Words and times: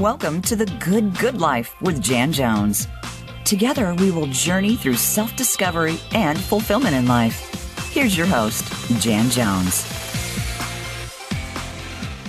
Welcome 0.00 0.42
to 0.42 0.56
the 0.56 0.66
Good 0.84 1.16
Good 1.18 1.40
Life 1.40 1.80
with 1.80 2.02
Jan 2.02 2.32
Jones. 2.32 2.88
Together, 3.44 3.94
we 3.94 4.10
will 4.10 4.26
journey 4.26 4.74
through 4.74 4.96
self 4.96 5.36
discovery 5.36 6.00
and 6.12 6.36
fulfillment 6.36 6.96
in 6.96 7.06
life. 7.06 7.92
Here's 7.92 8.16
your 8.16 8.26
host, 8.26 8.64
Jan 9.00 9.30
Jones. 9.30 9.84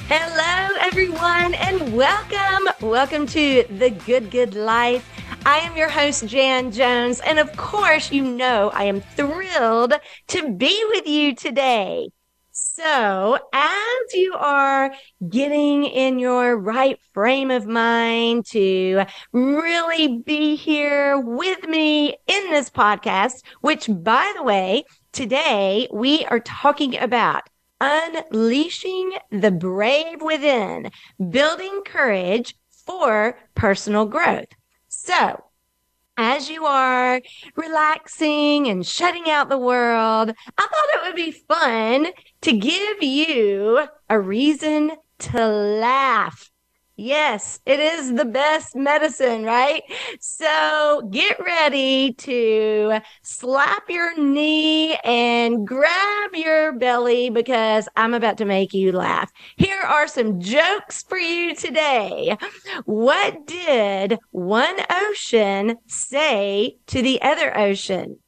Hello, 0.08 0.78
everyone, 0.80 1.56
and 1.56 1.92
welcome. 1.98 2.70
Welcome 2.88 3.26
to 3.30 3.66
the 3.68 3.90
Good 3.90 4.30
Good 4.30 4.54
Life. 4.54 5.10
I 5.44 5.58
am 5.58 5.76
your 5.76 5.90
host, 5.90 6.28
Jan 6.28 6.72
Jones, 6.72 7.20
and 7.22 7.40
of 7.40 7.52
course, 7.58 8.12
you 8.12 8.24
know 8.24 8.70
I 8.76 8.84
am 8.84 9.02
thrilled 9.02 9.96
to 10.28 10.52
be 10.52 10.86
with 10.90 11.08
you 11.08 11.34
today. 11.34 12.10
So, 12.58 13.38
as 13.52 14.14
you 14.14 14.34
are 14.34 14.94
getting 15.28 15.84
in 15.84 16.20
your 16.20 16.56
right 16.56 16.98
frame 17.14 17.52
of 17.52 17.68
mind 17.68 18.46
to 18.52 19.04
really 19.34 20.20
be 20.20 20.56
here 20.56 21.20
with 21.20 21.68
me 21.68 22.16
in 22.28 22.52
this 22.52 22.70
podcast, 22.70 23.44
which 23.60 23.90
by 23.90 24.32
the 24.38 24.44
way, 24.44 24.86
today 25.12 25.90
we 25.92 26.24
are 26.28 26.40
talking 26.40 26.98
about 26.98 27.42
unleashing 27.82 29.12
the 29.32 29.52
brave 29.52 30.22
within, 30.22 30.92
building 31.30 31.82
courage 31.86 32.56
for 32.86 33.38
personal 33.56 34.06
growth. 34.06 34.48
So, 34.88 35.44
as 36.18 36.50
you 36.50 36.66
are 36.66 37.22
relaxing 37.56 38.68
and 38.70 38.86
shutting 38.86 39.30
out 39.30 39.50
the 39.50 39.58
world, 39.58 40.32
I 40.58 40.62
thought 40.62 40.94
it 40.94 41.04
would 41.04 41.16
be 41.16 41.32
fun 41.32 42.08
to 42.46 42.54
give 42.54 43.02
you 43.02 43.88
a 44.08 44.20
reason 44.20 44.92
to 45.18 45.48
laugh. 45.48 46.52
Yes, 46.96 47.60
it 47.66 47.80
is 47.80 48.14
the 48.14 48.24
best 48.24 48.76
medicine, 48.76 49.44
right? 49.46 49.82
So 50.20 51.10
get 51.10 51.40
ready 51.44 52.14
to 52.14 53.00
slap 53.24 53.90
your 53.90 54.16
knee 54.16 54.96
and 55.04 55.66
grab 55.66 56.36
your 56.36 56.74
belly 56.74 57.32
because 57.32 57.90
I'm 57.96 58.14
about 58.14 58.38
to 58.38 58.46
make 58.46 58.76
you 58.76 58.92
laugh. 58.92 59.32
Here 59.58 59.82
are 59.82 60.08
some 60.08 60.40
jokes 60.40 61.02
for 61.02 61.18
you 61.18 61.56
today. 61.56 62.38
What 62.86 63.48
did 63.48 64.20
one 64.30 64.76
ocean 64.92 65.78
say 65.88 66.78
to 66.86 67.02
the 67.02 67.20
other 67.24 67.58
ocean? 67.58 68.20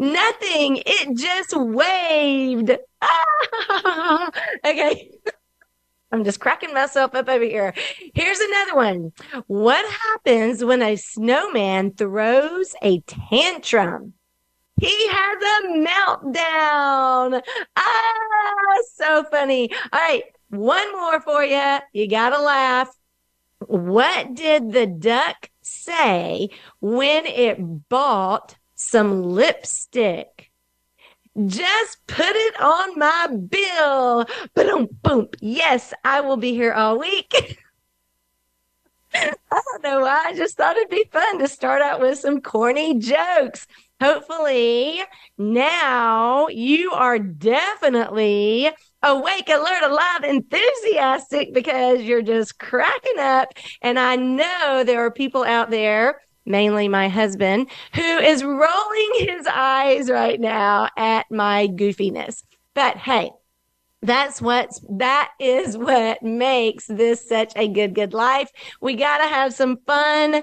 Nothing. 0.00 0.82
It 0.86 1.14
just 1.14 1.54
waved. 1.54 2.74
Ah! 3.02 4.30
okay. 4.66 5.10
I'm 6.12 6.24
just 6.24 6.40
cracking 6.40 6.72
myself 6.72 7.14
up 7.14 7.28
over 7.28 7.44
here. 7.44 7.74
Here's 8.14 8.40
another 8.40 8.76
one. 8.76 9.12
What 9.46 9.84
happens 9.92 10.64
when 10.64 10.80
a 10.80 10.96
snowman 10.96 11.92
throws 11.92 12.74
a 12.82 13.00
tantrum? 13.00 14.14
He 14.80 15.08
has 15.08 15.42
a 15.42 15.68
meltdown. 15.68 17.42
Ah, 17.76 18.74
so 18.94 19.24
funny. 19.30 19.70
All 19.92 20.00
right. 20.00 20.22
One 20.48 20.92
more 20.92 21.20
for 21.20 21.44
you. 21.44 21.78
You 21.92 22.08
got 22.08 22.30
to 22.30 22.40
laugh. 22.40 22.88
What 23.66 24.34
did 24.34 24.72
the 24.72 24.86
duck 24.86 25.50
say 25.60 26.48
when 26.80 27.26
it 27.26 27.88
bought 27.90 28.56
some 28.80 29.22
lipstick? 29.22 30.50
Just 31.46 31.98
put 32.06 32.34
it 32.34 32.60
on 32.60 32.98
my 32.98 33.28
bill. 33.28 34.26
Boom, 34.54 34.88
boom. 35.02 35.28
Yes, 35.40 35.94
I 36.04 36.22
will 36.22 36.36
be 36.36 36.52
here 36.52 36.72
all 36.72 36.98
week. 36.98 37.32
I 39.14 39.32
don't 39.50 39.82
know 39.82 40.00
why. 40.00 40.24
I 40.26 40.34
just 40.34 40.56
thought 40.56 40.76
it'd 40.76 40.88
be 40.88 41.08
fun 41.12 41.38
to 41.38 41.48
start 41.48 41.82
out 41.82 42.00
with 42.00 42.18
some 42.18 42.40
corny 42.40 42.98
jokes. 42.98 43.66
Hopefully, 44.00 45.00
now 45.36 46.48
you 46.48 46.90
are 46.92 47.18
definitely 47.18 48.70
awake, 49.02 49.48
alert, 49.48 49.82
alive, 49.82 50.24
enthusiastic 50.24 51.52
because 51.52 52.00
you're 52.02 52.22
just 52.22 52.58
cracking 52.58 53.18
up. 53.18 53.48
And 53.82 53.98
I 53.98 54.16
know 54.16 54.84
there 54.84 55.04
are 55.04 55.10
people 55.10 55.44
out 55.44 55.70
there 55.70 56.20
mainly 56.44 56.88
my 56.88 57.08
husband, 57.08 57.68
who 57.94 58.02
is 58.02 58.44
rolling 58.44 59.10
his 59.18 59.46
eyes 59.46 60.10
right 60.10 60.40
now 60.40 60.88
at 60.96 61.30
my 61.30 61.68
goofiness. 61.68 62.42
But 62.74 62.96
hey, 62.96 63.30
that's 64.02 64.40
what's 64.40 64.80
that 64.88 65.30
is 65.38 65.76
what 65.76 66.22
makes 66.22 66.86
this 66.86 67.28
such 67.28 67.52
a 67.56 67.68
good 67.68 67.94
good 67.94 68.14
life. 68.14 68.50
We 68.80 68.94
got 68.94 69.18
to 69.18 69.28
have 69.28 69.54
some 69.54 69.78
fun. 69.86 70.42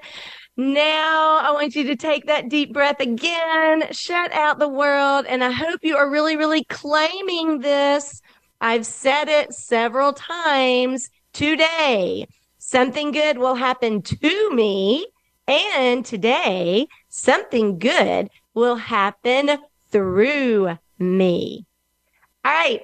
Now, 0.60 1.38
I 1.38 1.52
want 1.52 1.76
you 1.76 1.84
to 1.86 1.96
take 1.96 2.26
that 2.26 2.50
deep 2.50 2.74
breath 2.74 3.00
again, 3.00 3.84
shut 3.92 4.34
out 4.34 4.58
the 4.58 4.68
world, 4.68 5.28
and 5.28 5.44
I 5.44 5.52
hope 5.52 5.80
you 5.84 5.98
are 5.98 6.10
really 6.10 6.38
really 6.38 6.64
claiming 6.66 7.60
this. 7.60 8.22
I've 8.62 8.86
said 8.86 9.28
it 9.28 9.54
several 9.54 10.14
times 10.14 11.10
today. 11.34 12.28
Something 12.58 13.12
good 13.12 13.38
will 13.38 13.56
happen 13.56 14.02
to 14.02 14.50
me 14.52 15.08
and 15.48 16.06
today, 16.06 16.88
something 17.10 17.80
good 17.80 18.30
will 18.54 18.76
happen 18.76 19.58
through 19.90 20.78
me. 21.00 21.66
All 22.44 22.52
right. 22.52 22.82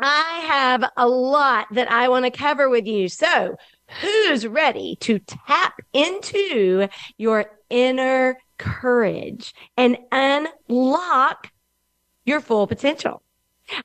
I 0.00 0.44
have 0.46 0.84
a 0.96 1.06
lot 1.06 1.68
that 1.72 1.90
I 1.90 2.08
want 2.08 2.24
to 2.24 2.30
cover 2.30 2.68
with 2.68 2.86
you. 2.86 3.08
So, 3.08 3.56
who's 4.00 4.46
ready 4.46 4.96
to 5.00 5.20
tap 5.20 5.80
into 5.92 6.88
your 7.16 7.46
inner 7.70 8.38
courage 8.58 9.54
and 9.76 9.96
unlock 10.10 11.52
your 12.24 12.40
full 12.40 12.66
potential? 12.66 13.22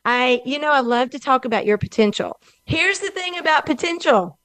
I, 0.03 0.41
you 0.45 0.59
know, 0.59 0.71
I 0.71 0.81
love 0.81 1.11
to 1.11 1.19
talk 1.19 1.45
about 1.45 1.65
your 1.65 1.77
potential. 1.77 2.39
Here's 2.65 2.99
the 2.99 3.11
thing 3.11 3.37
about 3.37 3.65
potential 3.65 4.38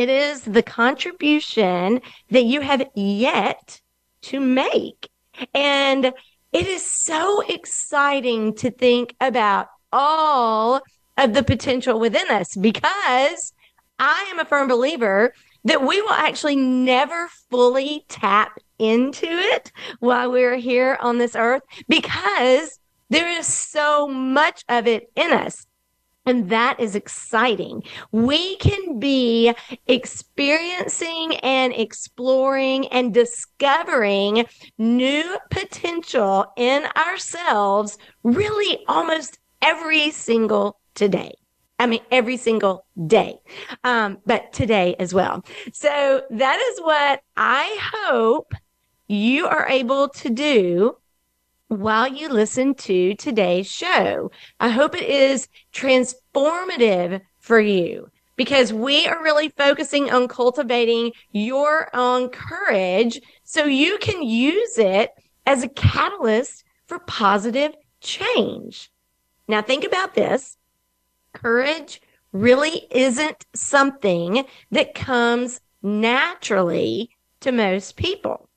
it 0.00 0.08
is 0.08 0.40
the 0.40 0.62
contribution 0.62 2.00
that 2.30 2.44
you 2.44 2.62
have 2.62 2.88
yet 2.94 3.80
to 4.22 4.40
make. 4.40 5.10
And 5.54 6.06
it 6.52 6.66
is 6.66 6.84
so 6.84 7.42
exciting 7.42 8.54
to 8.56 8.70
think 8.70 9.14
about 9.20 9.68
all 9.92 10.80
of 11.18 11.34
the 11.34 11.42
potential 11.42 12.00
within 12.00 12.30
us 12.30 12.56
because 12.56 13.52
I 13.98 14.26
am 14.30 14.38
a 14.38 14.46
firm 14.46 14.68
believer 14.68 15.34
that 15.64 15.86
we 15.86 16.00
will 16.00 16.12
actually 16.12 16.56
never 16.56 17.28
fully 17.50 18.06
tap 18.08 18.58
into 18.78 19.26
it 19.26 19.70
while 19.98 20.32
we're 20.32 20.56
here 20.56 20.96
on 21.02 21.18
this 21.18 21.36
earth 21.36 21.62
because 21.88 22.78
there 23.10 23.28
is 23.28 23.46
so 23.46 24.08
much 24.08 24.64
of 24.70 24.86
it 24.86 25.10
in 25.14 25.32
us. 25.32 25.66
And 26.30 26.48
that 26.50 26.78
is 26.78 26.94
exciting. 26.94 27.82
We 28.12 28.54
can 28.58 29.00
be 29.00 29.52
experiencing 29.88 31.34
and 31.38 31.72
exploring 31.72 32.86
and 32.86 33.12
discovering 33.12 34.46
new 34.78 35.36
potential 35.50 36.46
in 36.56 36.86
ourselves 36.96 37.98
really 38.22 38.78
almost 38.86 39.40
every 39.60 40.12
single 40.12 40.78
today. 40.94 41.32
I 41.80 41.86
mean, 41.86 42.02
every 42.12 42.36
single 42.36 42.86
day, 43.08 43.40
um, 43.82 44.18
but 44.24 44.52
today 44.52 44.94
as 45.00 45.12
well. 45.12 45.44
So 45.72 46.22
that 46.30 46.60
is 46.60 46.80
what 46.80 47.22
I 47.36 47.76
hope 47.92 48.54
you 49.08 49.46
are 49.46 49.66
able 49.68 50.10
to 50.10 50.30
do 50.30 50.96
while 51.70 52.08
you 52.08 52.28
listen 52.28 52.74
to 52.74 53.14
today's 53.14 53.70
show. 53.70 54.32
I 54.58 54.70
hope 54.70 54.96
it 54.96 55.08
is 55.08 55.46
transformative 55.72 57.20
for 57.38 57.60
you 57.60 58.10
because 58.34 58.72
we 58.72 59.06
are 59.06 59.22
really 59.22 59.50
focusing 59.50 60.10
on 60.10 60.26
cultivating 60.26 61.12
your 61.30 61.88
own 61.94 62.28
courage 62.30 63.20
so 63.44 63.66
you 63.66 63.98
can 63.98 64.20
use 64.20 64.78
it 64.78 65.10
as 65.46 65.62
a 65.62 65.68
catalyst 65.68 66.64
for 66.86 66.98
positive 66.98 67.72
change. 68.00 68.90
Now 69.46 69.62
think 69.62 69.84
about 69.84 70.14
this. 70.14 70.56
Courage 71.34 72.02
really 72.32 72.88
isn't 72.90 73.46
something 73.54 74.44
that 74.72 74.96
comes 74.96 75.60
naturally 75.82 77.10
to 77.42 77.52
most 77.52 77.96
people. 77.96 78.49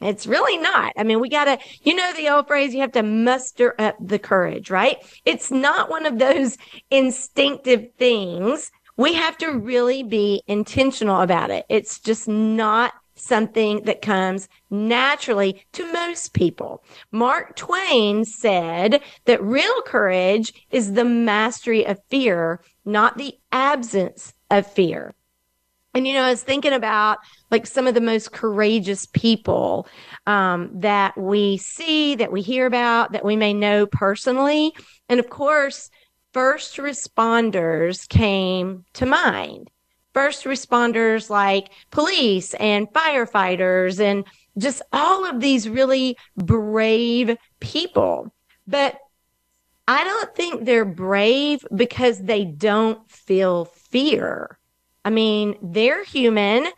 It's 0.00 0.26
really 0.26 0.58
not. 0.58 0.92
I 0.96 1.02
mean, 1.02 1.20
we 1.20 1.28
got 1.28 1.46
to, 1.46 1.58
you 1.82 1.94
know, 1.94 2.12
the 2.12 2.28
old 2.28 2.46
phrase, 2.46 2.72
you 2.72 2.80
have 2.80 2.92
to 2.92 3.02
muster 3.02 3.74
up 3.80 3.96
the 4.00 4.18
courage, 4.18 4.70
right? 4.70 4.98
It's 5.24 5.50
not 5.50 5.90
one 5.90 6.06
of 6.06 6.18
those 6.18 6.56
instinctive 6.90 7.86
things. 7.98 8.70
We 8.96 9.14
have 9.14 9.36
to 9.38 9.48
really 9.48 10.02
be 10.02 10.42
intentional 10.46 11.20
about 11.20 11.50
it. 11.50 11.66
It's 11.68 11.98
just 11.98 12.28
not 12.28 12.92
something 13.16 13.82
that 13.82 14.02
comes 14.02 14.48
naturally 14.70 15.64
to 15.72 15.92
most 15.92 16.32
people. 16.32 16.84
Mark 17.10 17.56
Twain 17.56 18.24
said 18.24 19.02
that 19.24 19.42
real 19.42 19.82
courage 19.82 20.52
is 20.70 20.92
the 20.92 21.04
mastery 21.04 21.84
of 21.84 21.98
fear, 22.08 22.60
not 22.84 23.18
the 23.18 23.34
absence 23.50 24.32
of 24.50 24.66
fear. 24.66 25.14
And, 25.98 26.06
you 26.06 26.14
know, 26.14 26.22
I 26.22 26.30
was 26.30 26.44
thinking 26.44 26.74
about 26.74 27.18
like 27.50 27.66
some 27.66 27.88
of 27.88 27.94
the 27.94 28.00
most 28.00 28.30
courageous 28.30 29.06
people 29.06 29.88
um, 30.28 30.70
that 30.74 31.18
we 31.18 31.56
see, 31.56 32.14
that 32.14 32.30
we 32.30 32.40
hear 32.40 32.66
about, 32.66 33.10
that 33.10 33.24
we 33.24 33.34
may 33.34 33.52
know 33.52 33.84
personally. 33.84 34.72
And 35.08 35.18
of 35.18 35.28
course, 35.28 35.90
first 36.32 36.76
responders 36.76 38.08
came 38.08 38.84
to 38.92 39.06
mind. 39.06 39.72
First 40.14 40.44
responders 40.44 41.30
like 41.30 41.72
police 41.90 42.54
and 42.54 42.86
firefighters 42.92 43.98
and 43.98 44.24
just 44.56 44.82
all 44.92 45.28
of 45.28 45.40
these 45.40 45.68
really 45.68 46.16
brave 46.36 47.36
people. 47.58 48.32
But 48.68 49.00
I 49.88 50.04
don't 50.04 50.32
think 50.36 50.64
they're 50.64 50.84
brave 50.84 51.66
because 51.74 52.20
they 52.20 52.44
don't 52.44 53.10
feel 53.10 53.64
fear. 53.64 54.57
I 55.04 55.10
mean, 55.10 55.56
they're 55.62 56.04
human, 56.04 56.68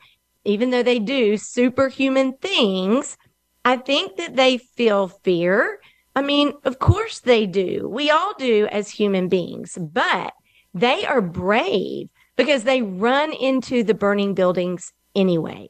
even 0.45 0.71
though 0.71 0.83
they 0.83 0.99
do 0.99 1.37
superhuman 1.37 2.35
things. 2.35 3.17
I 3.65 3.77
think 3.77 4.17
that 4.17 4.37
they 4.37 4.59
feel 4.59 5.09
fear. 5.09 5.81
I 6.17 6.23
mean, 6.23 6.53
of 6.65 6.79
course 6.79 7.21
they 7.21 7.47
do. 7.47 7.89
We 7.89 8.11
all 8.11 8.35
do 8.39 8.67
as 8.71 8.91
human 8.91 9.29
beings, 9.29 9.79
but 9.81 10.33
they 10.75 11.05
are 11.05 11.21
brave 11.21 12.09
because 12.37 12.65
they 12.65 12.83
run 12.83 13.33
into 13.33 13.83
the 13.83 13.95
burning 13.95 14.35
buildings 14.35 14.93
anyway. 15.15 15.69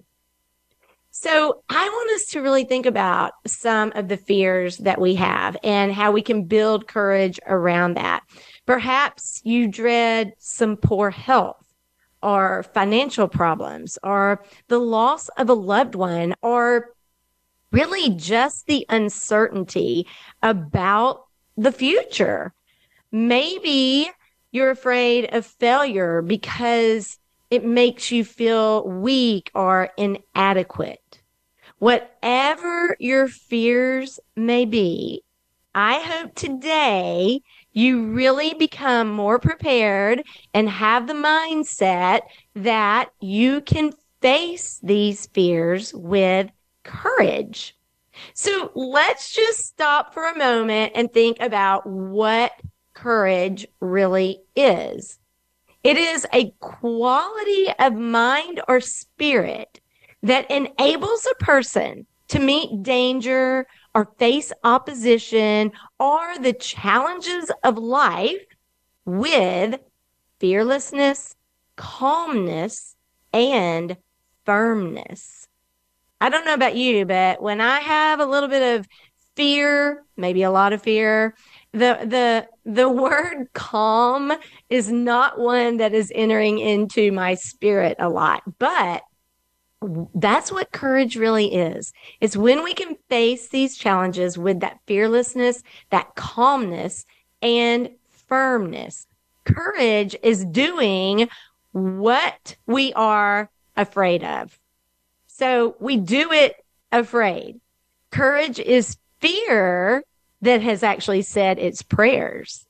So 1.10 1.62
I 1.68 1.88
want 1.88 2.10
us 2.12 2.26
to 2.30 2.40
really 2.40 2.64
think 2.64 2.86
about 2.86 3.32
some 3.46 3.92
of 3.94 4.08
the 4.08 4.16
fears 4.16 4.78
that 4.78 5.00
we 5.00 5.16
have 5.16 5.56
and 5.64 5.92
how 5.92 6.12
we 6.12 6.22
can 6.22 6.44
build 6.44 6.86
courage 6.86 7.40
around 7.46 7.94
that. 7.94 8.22
Perhaps 8.64 9.42
you 9.44 9.66
dread 9.66 10.32
some 10.38 10.76
poor 10.76 11.10
health 11.10 11.69
or 12.22 12.64
financial 12.74 13.28
problems 13.28 13.98
or 14.02 14.44
the 14.68 14.78
loss 14.78 15.28
of 15.30 15.48
a 15.48 15.54
loved 15.54 15.94
one 15.94 16.34
or 16.42 16.94
really 17.72 18.10
just 18.10 18.66
the 18.66 18.84
uncertainty 18.88 20.06
about 20.42 21.24
the 21.56 21.72
future. 21.72 22.52
Maybe 23.12 24.10
you're 24.52 24.70
afraid 24.70 25.32
of 25.34 25.46
failure 25.46 26.22
because 26.22 27.18
it 27.50 27.64
makes 27.64 28.10
you 28.10 28.24
feel 28.24 28.86
weak 28.86 29.50
or 29.54 29.90
inadequate. 29.96 31.22
Whatever 31.78 32.96
your 33.00 33.26
fears 33.26 34.20
may 34.36 34.64
be, 34.64 35.22
I 35.74 36.00
hope 36.00 36.34
today 36.34 37.42
you 37.72 38.06
really 38.06 38.54
become 38.54 39.10
more 39.10 39.38
prepared 39.38 40.22
and 40.54 40.68
have 40.68 41.06
the 41.06 41.14
mindset 41.14 42.22
that 42.54 43.10
you 43.20 43.60
can 43.60 43.92
face 44.20 44.80
these 44.82 45.26
fears 45.26 45.94
with 45.94 46.50
courage. 46.82 47.76
So 48.34 48.70
let's 48.74 49.32
just 49.32 49.60
stop 49.60 50.12
for 50.12 50.26
a 50.26 50.38
moment 50.38 50.92
and 50.94 51.12
think 51.12 51.38
about 51.40 51.86
what 51.86 52.52
courage 52.92 53.66
really 53.80 54.40
is. 54.54 55.18
It 55.82 55.96
is 55.96 56.26
a 56.32 56.50
quality 56.60 57.68
of 57.78 57.94
mind 57.94 58.60
or 58.68 58.80
spirit 58.80 59.80
that 60.22 60.50
enables 60.50 61.26
a 61.26 61.44
person 61.44 62.06
to 62.28 62.38
meet 62.38 62.82
danger 62.82 63.66
or 63.94 64.12
face 64.18 64.52
opposition 64.64 65.72
or 65.98 66.38
the 66.38 66.52
challenges 66.52 67.50
of 67.64 67.78
life 67.78 68.44
with 69.04 69.80
fearlessness, 70.38 71.34
calmness, 71.76 72.96
and 73.32 73.96
firmness. 74.44 75.48
I 76.20 76.28
don't 76.28 76.44
know 76.44 76.54
about 76.54 76.76
you, 76.76 77.06
but 77.06 77.42
when 77.42 77.60
I 77.60 77.80
have 77.80 78.20
a 78.20 78.26
little 78.26 78.48
bit 78.48 78.78
of 78.78 78.86
fear, 79.36 80.04
maybe 80.16 80.42
a 80.42 80.50
lot 80.50 80.72
of 80.72 80.82
fear, 80.82 81.34
the 81.72 81.98
the 82.04 82.48
the 82.70 82.88
word 82.88 83.48
calm 83.54 84.32
is 84.68 84.90
not 84.90 85.38
one 85.38 85.78
that 85.78 85.94
is 85.94 86.12
entering 86.14 86.58
into 86.58 87.12
my 87.12 87.34
spirit 87.34 87.96
a 87.98 88.08
lot 88.08 88.42
but 88.58 89.02
that's 90.14 90.52
what 90.52 90.72
courage 90.72 91.16
really 91.16 91.54
is. 91.54 91.92
It's 92.20 92.36
when 92.36 92.62
we 92.62 92.74
can 92.74 92.96
face 93.08 93.48
these 93.48 93.76
challenges 93.76 94.36
with 94.36 94.60
that 94.60 94.78
fearlessness 94.86 95.62
that 95.90 96.14
calmness 96.14 97.06
and 97.40 97.90
firmness. 98.28 99.06
Courage 99.44 100.14
is 100.22 100.44
doing 100.44 101.28
what 101.72 102.56
we 102.66 102.92
are 102.92 103.50
afraid 103.76 104.22
of. 104.22 104.58
So 105.26 105.76
we 105.80 105.96
do 105.96 106.30
it 106.32 106.56
afraid. 106.92 107.60
Courage 108.10 108.58
is 108.58 108.98
fear 109.20 110.04
that 110.42 110.60
has 110.62 110.82
actually 110.82 111.22
said 111.22 111.58
its 111.58 111.80
prayers. 111.82 112.66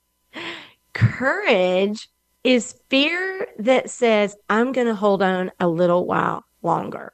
Courage 0.92 2.08
is 2.44 2.76
fear 2.88 3.48
that 3.58 3.90
says, 3.90 4.36
I'm 4.48 4.72
going 4.72 4.86
to 4.86 4.94
hold 4.94 5.22
on 5.22 5.50
a 5.58 5.68
little 5.68 6.06
while 6.06 6.44
longer. 6.62 7.12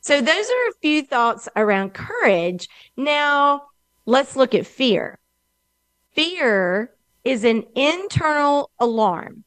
So 0.00 0.20
those 0.20 0.46
are 0.46 0.68
a 0.68 0.80
few 0.80 1.02
thoughts 1.02 1.48
around 1.56 1.94
courage. 1.94 2.68
Now 2.96 3.64
let's 4.06 4.36
look 4.36 4.54
at 4.54 4.66
fear. 4.66 5.18
Fear 6.12 6.90
is 7.24 7.44
an 7.44 7.64
internal 7.74 8.70
alarm 8.78 9.44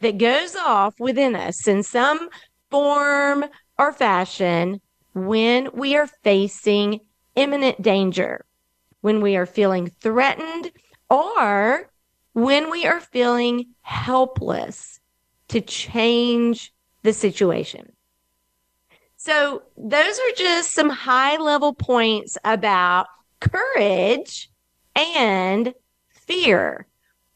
that 0.00 0.18
goes 0.18 0.54
off 0.54 0.98
within 1.00 1.34
us 1.34 1.66
in 1.66 1.82
some 1.82 2.28
form 2.70 3.44
or 3.78 3.92
fashion 3.92 4.80
when 5.14 5.70
we 5.72 5.96
are 5.96 6.06
facing 6.06 7.00
imminent 7.34 7.80
danger 7.82 8.44
when 9.06 9.20
we 9.20 9.36
are 9.36 9.46
feeling 9.46 9.86
threatened 9.86 10.72
or 11.08 11.88
when 12.32 12.70
we 12.70 12.86
are 12.86 12.98
feeling 12.98 13.66
helpless 13.82 14.98
to 15.46 15.60
change 15.60 16.72
the 17.02 17.12
situation. 17.12 17.92
So 19.26 19.64
those 19.76 20.20
are 20.20 20.36
just 20.36 20.70
some 20.70 20.88
high 20.88 21.36
level 21.36 21.74
points 21.74 22.38
about 22.44 23.08
courage 23.40 24.48
and 24.94 25.74
fear, 26.12 26.86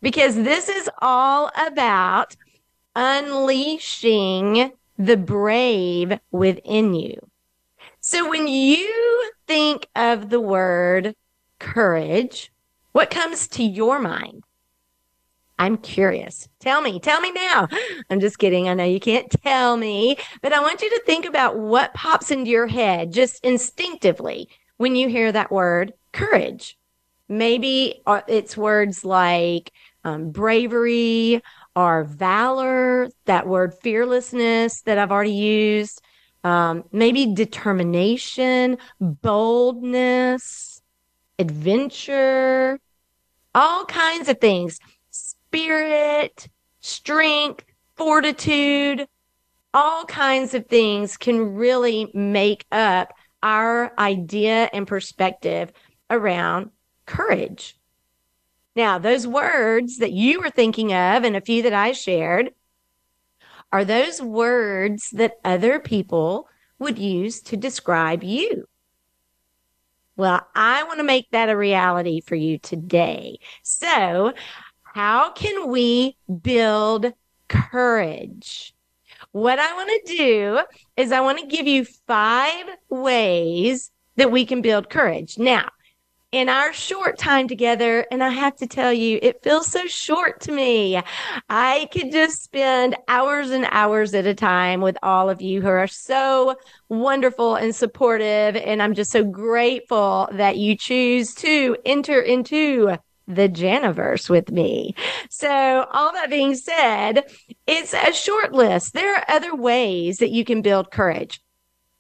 because 0.01 0.37
this 0.37 0.69
is 0.69 0.89
all 1.03 1.51
about 1.59 2.37
unleashing 2.95 4.71
the 4.99 5.17
brave 5.17 6.17
within 6.31 6.95
you. 6.95 7.19
So 7.99 8.31
when 8.31 8.47
you 8.47 9.33
think 9.49 9.89
of 9.97 10.31
the 10.31 10.41
word 10.41 11.17
courage, 11.59 12.53
what 12.93 13.11
comes 13.11 13.49
to 13.49 13.65
your 13.65 13.99
mind? 13.99 14.45
I'm 15.61 15.77
curious. 15.77 16.49
Tell 16.59 16.81
me, 16.81 16.99
tell 16.99 17.21
me 17.21 17.33
now. 17.33 17.69
I'm 18.09 18.19
just 18.19 18.39
kidding. 18.39 18.67
I 18.67 18.73
know 18.73 18.85
you 18.85 18.99
can't 18.99 19.31
tell 19.45 19.77
me, 19.77 20.17
but 20.41 20.55
I 20.55 20.61
want 20.61 20.81
you 20.81 20.89
to 20.89 21.03
think 21.05 21.27
about 21.27 21.59
what 21.59 21.93
pops 21.93 22.31
into 22.31 22.51
your 22.51 22.67
head 22.67 23.13
just 23.13 23.45
instinctively 23.45 24.49
when 24.79 24.97
you 24.97 25.09
hear 25.09 25.31
that 25.31 25.53
word 25.53 25.93
courage. 26.13 26.79
Maybe 27.29 28.01
uh, 28.07 28.23
it's 28.27 28.57
words 28.57 29.05
like 29.05 29.71
um, 30.03 30.31
bravery 30.31 31.43
or 31.77 32.05
valor, 32.05 33.11
that 33.27 33.47
word 33.47 33.75
fearlessness 33.83 34.81
that 34.83 34.97
I've 34.97 35.13
already 35.13 35.33
used. 35.33 36.01
Um, 36.43 36.85
maybe 36.91 37.35
determination, 37.35 38.79
boldness, 38.99 40.81
adventure, 41.39 42.81
all 43.55 43.85
kinds 43.85 44.31
of 44.31 44.41
things. 44.41 44.81
Spirit, 45.53 46.49
strength, 46.79 47.65
fortitude, 47.97 49.09
all 49.75 50.05
kinds 50.05 50.55
of 50.55 50.67
things 50.67 51.17
can 51.17 51.55
really 51.55 52.09
make 52.15 52.65
up 52.71 53.13
our 53.43 53.93
idea 53.99 54.71
and 54.73 54.87
perspective 54.87 55.73
around 56.09 56.71
courage. 57.05 57.77
Now, 58.77 58.99
those 58.99 59.27
words 59.27 59.99
that 59.99 60.13
you 60.13 60.41
were 60.41 60.51
thinking 60.51 60.93
of 60.93 61.25
and 61.25 61.37
a 61.37 61.41
few 61.41 61.63
that 61.63 61.73
I 61.73 61.93
shared 61.93 62.55
are 63.73 63.85
those 63.85 64.23
words 64.23 65.11
that 65.11 65.41
other 65.45 65.81
people 65.81 66.49
would 66.79 66.97
use 66.97 67.41
to 67.43 67.57
describe 67.57 68.23
you. 68.23 68.67
Well, 70.17 70.47
I 70.55 70.85
want 70.85 70.99
to 70.99 71.05
make 71.05 71.31
that 71.31 71.49
a 71.49 71.57
reality 71.57 72.21
for 72.21 72.35
you 72.37 72.59
today. 72.59 73.39
So, 73.63 74.33
how 74.95 75.33
can 75.33 75.69
we 75.69 76.17
build 76.43 77.13
courage? 77.49 78.75
What 79.33 79.59
I 79.59 79.75
want 79.75 80.07
to 80.07 80.17
do 80.17 80.61
is 80.97 81.13
I 81.13 81.21
want 81.21 81.39
to 81.39 81.47
give 81.47 81.67
you 81.67 81.85
five 82.07 82.67
ways 82.89 83.91
that 84.17 84.33
we 84.33 84.45
can 84.45 84.63
build 84.63 84.91
courage. 84.91 85.39
Now, 85.39 85.69
in 86.33 86.49
our 86.49 86.73
short 86.73 87.19
time 87.19 87.49
together. 87.49 88.07
And 88.11 88.23
I 88.23 88.29
have 88.29 88.57
to 88.57 88.67
tell 88.67 88.93
you, 88.93 89.19
it 89.21 89.43
feels 89.43 89.67
so 89.67 89.87
short 89.87 90.41
to 90.43 90.53
me. 90.53 91.01
I 91.49 91.89
could 91.93 92.13
just 92.13 92.43
spend 92.43 92.97
hours 93.09 93.51
and 93.51 93.67
hours 93.71 94.15
at 94.15 94.27
a 94.27 94.35
time 94.35 94.81
with 94.81 94.97
all 95.03 95.29
of 95.29 95.43
you 95.43 95.61
who 95.61 95.69
are 95.69 95.89
so 95.89 96.57
wonderful 96.89 97.57
and 97.57 97.75
supportive. 97.75 98.57
And 98.57 98.83
I'm 98.83 98.95
just 98.95 99.11
so 99.11 99.25
grateful 99.25 100.29
that 100.33 100.57
you 100.57 100.77
choose 100.77 101.35
to 101.37 101.77
enter 101.85 102.21
into 102.21 102.97
the 103.35 103.49
Janiverse 103.49 104.29
with 104.29 104.51
me. 104.51 104.95
So, 105.29 105.87
all 105.93 106.13
that 106.13 106.31
being 106.31 106.55
said, 106.55 107.25
it's 107.67 107.95
a 107.95 108.13
short 108.13 108.53
list. 108.53 108.93
There 108.93 109.17
are 109.17 109.25
other 109.29 109.55
ways 109.55 110.19
that 110.19 110.31
you 110.31 110.45
can 110.45 110.63
build 110.63 110.91
courage. 110.91 111.41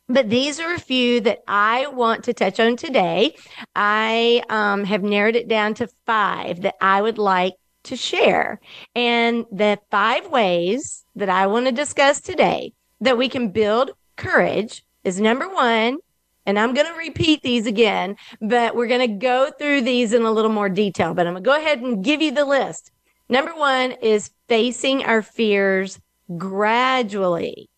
But 0.09 0.29
these 0.29 0.59
are 0.59 0.75
a 0.75 0.81
few 0.81 1.21
that 1.21 1.39
I 1.47 1.87
want 1.87 2.25
to 2.25 2.35
touch 2.35 2.59
on 2.59 2.77
today. 2.77 3.37
I 3.77 4.43
um, 4.49 4.83
have 4.85 5.05
narrowed 5.05 5.37
it 5.37 5.47
down 5.47 5.75
to 5.75 5.89
five 6.05 6.63
that 6.63 6.75
I 6.81 7.01
would 7.01 7.17
like 7.17 7.55
to 7.85 7.97
share. 7.97 8.61
And 8.97 9.47
the 9.53 9.79
five 9.91 10.27
ways 10.27 11.05
that 11.15 11.29
I 11.29 11.47
want 11.47 11.67
to 11.67 11.73
discuss 11.73 12.21
today 12.21 12.73
that 13.01 13.19
we 13.19 13.29
can 13.29 13.51
build 13.51 13.93
courage 14.17 14.85
is 15.05 15.21
number 15.21 15.49
one, 15.49 15.99
and 16.47 16.59
I'm 16.59 16.75
going 16.75 16.87
to 16.87 16.99
repeat 16.99 17.43
these 17.43 17.67
again, 17.67 18.17
but 18.41 18.75
we're 18.75 18.87
going 18.87 19.09
to 19.09 19.15
go 19.15 19.51
through 19.59 19.83
these 19.83 20.13
in 20.13 20.23
a 20.23 20.33
little 20.33 20.51
more 20.51 20.69
detail. 20.69 21.15
But 21.15 21.27
I'm 21.27 21.35
going 21.35 21.45
to 21.45 21.49
go 21.49 21.57
ahead 21.57 21.81
and 21.81 22.05
give 22.05 22.23
you 22.23 22.31
the 22.31 22.45
list. 22.45 22.91
Number 23.29 23.55
one 23.55 23.93
is 23.93 24.31
facing 24.49 25.05
our 25.05 25.23
fears 25.23 26.01
gradually. 26.37 27.69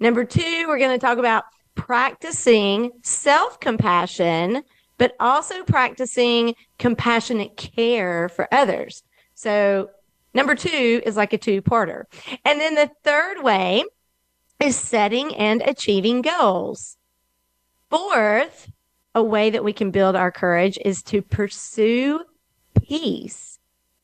Number 0.00 0.24
two, 0.24 0.64
we're 0.66 0.78
going 0.78 0.98
to 0.98 1.04
talk 1.04 1.18
about 1.18 1.44
practicing 1.74 2.90
self 3.02 3.60
compassion, 3.60 4.62
but 4.98 5.14
also 5.20 5.62
practicing 5.64 6.54
compassionate 6.78 7.56
care 7.56 8.28
for 8.28 8.48
others. 8.52 9.02
So, 9.34 9.90
number 10.34 10.54
two 10.54 11.02
is 11.04 11.16
like 11.16 11.32
a 11.32 11.38
two 11.38 11.62
parter. 11.62 12.04
And 12.44 12.60
then 12.60 12.74
the 12.74 12.90
third 13.04 13.42
way 13.42 13.84
is 14.60 14.76
setting 14.76 15.34
and 15.34 15.62
achieving 15.62 16.22
goals. 16.22 16.96
Fourth, 17.92 18.72
a 19.14 19.22
way 19.22 19.50
that 19.50 19.64
we 19.64 19.74
can 19.74 19.90
build 19.90 20.16
our 20.16 20.32
courage 20.32 20.78
is 20.82 21.02
to 21.02 21.20
pursue 21.20 22.20
peace. 22.88 23.58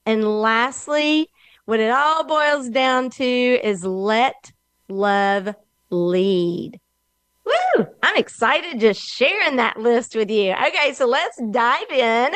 And 0.04 0.42
lastly, 0.42 1.30
what 1.64 1.80
it 1.80 1.90
all 1.90 2.22
boils 2.22 2.68
down 2.68 3.08
to 3.12 3.24
is 3.24 3.86
let 3.86 4.52
love 4.90 5.54
lead. 5.88 6.78
Woo! 7.46 7.86
I'm 8.02 8.18
excited 8.18 8.78
just 8.78 9.00
sharing 9.00 9.56
that 9.56 9.78
list 9.78 10.14
with 10.14 10.30
you. 10.30 10.52
Okay, 10.52 10.92
so 10.92 11.06
let's 11.06 11.40
dive 11.50 11.90
in 11.90 12.32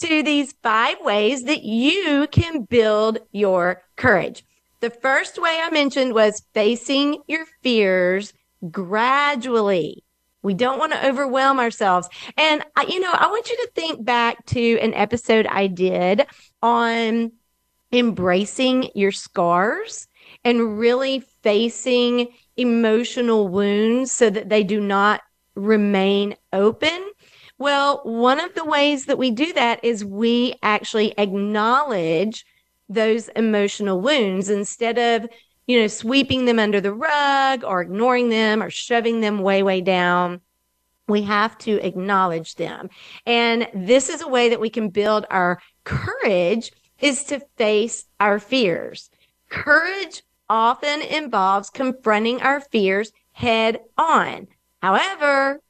to 0.00 0.24
these 0.24 0.54
five 0.60 0.96
ways 1.02 1.44
that 1.44 1.62
you 1.62 2.26
can 2.32 2.62
build 2.62 3.18
your 3.30 3.84
courage. 3.94 4.44
The 4.80 4.90
first 4.90 5.40
way 5.40 5.60
I 5.62 5.70
mentioned 5.70 6.14
was 6.14 6.42
facing 6.52 7.22
your 7.28 7.46
fears 7.62 8.32
gradually. 8.72 10.02
We 10.46 10.54
don't 10.54 10.78
want 10.78 10.92
to 10.92 11.04
overwhelm 11.04 11.58
ourselves. 11.58 12.08
And, 12.36 12.64
you 12.86 13.00
know, 13.00 13.10
I 13.12 13.26
want 13.26 13.50
you 13.50 13.56
to 13.56 13.70
think 13.74 14.04
back 14.04 14.46
to 14.46 14.78
an 14.78 14.94
episode 14.94 15.44
I 15.48 15.66
did 15.66 16.24
on 16.62 17.32
embracing 17.92 18.90
your 18.94 19.10
scars 19.10 20.06
and 20.44 20.78
really 20.78 21.24
facing 21.42 22.28
emotional 22.56 23.48
wounds 23.48 24.12
so 24.12 24.30
that 24.30 24.48
they 24.48 24.62
do 24.62 24.80
not 24.80 25.20
remain 25.56 26.36
open? 26.52 27.10
Well, 27.58 28.02
one 28.04 28.38
of 28.38 28.54
the 28.54 28.64
ways 28.64 29.06
that 29.06 29.18
we 29.18 29.32
do 29.32 29.52
that 29.54 29.82
is 29.82 30.04
we 30.04 30.54
actually 30.62 31.12
acknowledge 31.18 32.46
those 32.88 33.28
emotional 33.30 34.00
wounds 34.00 34.48
instead 34.48 34.96
of, 34.96 35.28
you 35.66 35.80
know, 35.80 35.86
sweeping 35.86 36.44
them 36.44 36.58
under 36.58 36.80
the 36.80 36.92
rug 36.92 37.64
or 37.64 37.80
ignoring 37.80 38.28
them 38.28 38.62
or 38.62 38.70
shoving 38.70 39.20
them 39.20 39.40
way, 39.40 39.62
way 39.62 39.80
down. 39.80 40.40
We 41.08 41.22
have 41.22 41.56
to 41.58 41.84
acknowledge 41.86 42.56
them. 42.56 42.88
And 43.26 43.68
this 43.74 44.08
is 44.08 44.22
a 44.22 44.28
way 44.28 44.48
that 44.48 44.60
we 44.60 44.70
can 44.70 44.88
build 44.88 45.26
our 45.30 45.60
courage 45.84 46.72
is 47.00 47.24
to 47.24 47.40
face 47.56 48.06
our 48.18 48.38
fears. 48.38 49.10
Courage 49.48 50.22
often 50.48 51.02
involves 51.02 51.70
confronting 51.70 52.40
our 52.42 52.60
fears 52.60 53.12
head 53.32 53.80
on. 53.98 54.48
However, 54.82 55.60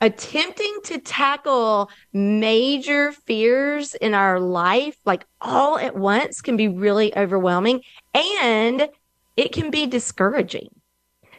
attempting 0.00 0.78
to 0.84 0.98
tackle 0.98 1.90
major 2.12 3.12
fears 3.12 3.94
in 3.94 4.14
our 4.14 4.38
life, 4.38 4.96
like 5.04 5.24
all 5.40 5.78
at 5.78 5.96
once, 5.96 6.40
can 6.40 6.56
be 6.56 6.68
really 6.68 7.16
overwhelming 7.16 7.82
and 8.14 8.88
it 9.38 9.52
can 9.52 9.70
be 9.70 9.86
discouraging. 9.86 10.68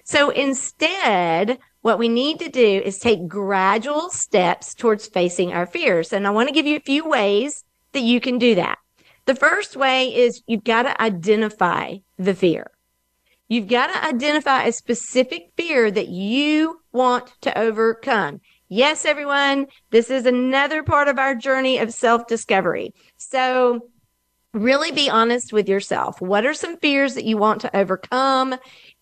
So 0.05 0.29
instead, 0.29 1.59
what 1.81 1.99
we 1.99 2.07
need 2.07 2.39
to 2.39 2.49
do 2.49 2.81
is 2.83 2.97
take 2.97 3.27
gradual 3.27 4.09
steps 4.09 4.73
towards 4.73 5.05
facing 5.05 5.51
our 5.51 5.65
fears. 5.65 6.13
And 6.13 6.25
I 6.25 6.29
want 6.29 6.47
to 6.47 6.53
give 6.53 6.65
you 6.65 6.77
a 6.77 6.81
few 6.81 7.07
ways 7.07 7.65
that 7.91 7.99
you 7.99 8.21
can 8.21 8.37
do 8.37 8.55
that. 8.55 8.77
The 9.25 9.35
first 9.35 9.75
way 9.75 10.15
is 10.15 10.41
you've 10.47 10.63
got 10.63 10.83
to 10.83 11.01
identify 11.01 11.97
the 12.17 12.33
fear. 12.33 12.71
You've 13.49 13.67
got 13.67 13.87
to 13.87 14.07
identify 14.07 14.63
a 14.63 14.71
specific 14.71 15.51
fear 15.57 15.91
that 15.91 16.07
you 16.07 16.79
want 16.93 17.33
to 17.41 17.57
overcome. 17.57 18.39
Yes, 18.69 19.03
everyone, 19.03 19.67
this 19.91 20.09
is 20.09 20.25
another 20.25 20.83
part 20.83 21.09
of 21.09 21.19
our 21.19 21.35
journey 21.35 21.79
of 21.79 21.93
self 21.93 22.27
discovery. 22.27 22.93
So 23.17 23.89
really 24.53 24.91
be 24.91 25.09
honest 25.09 25.53
with 25.53 25.69
yourself. 25.69 26.19
What 26.21 26.45
are 26.45 26.53
some 26.53 26.77
fears 26.77 27.13
that 27.15 27.25
you 27.25 27.37
want 27.37 27.61
to 27.61 27.75
overcome? 27.75 28.55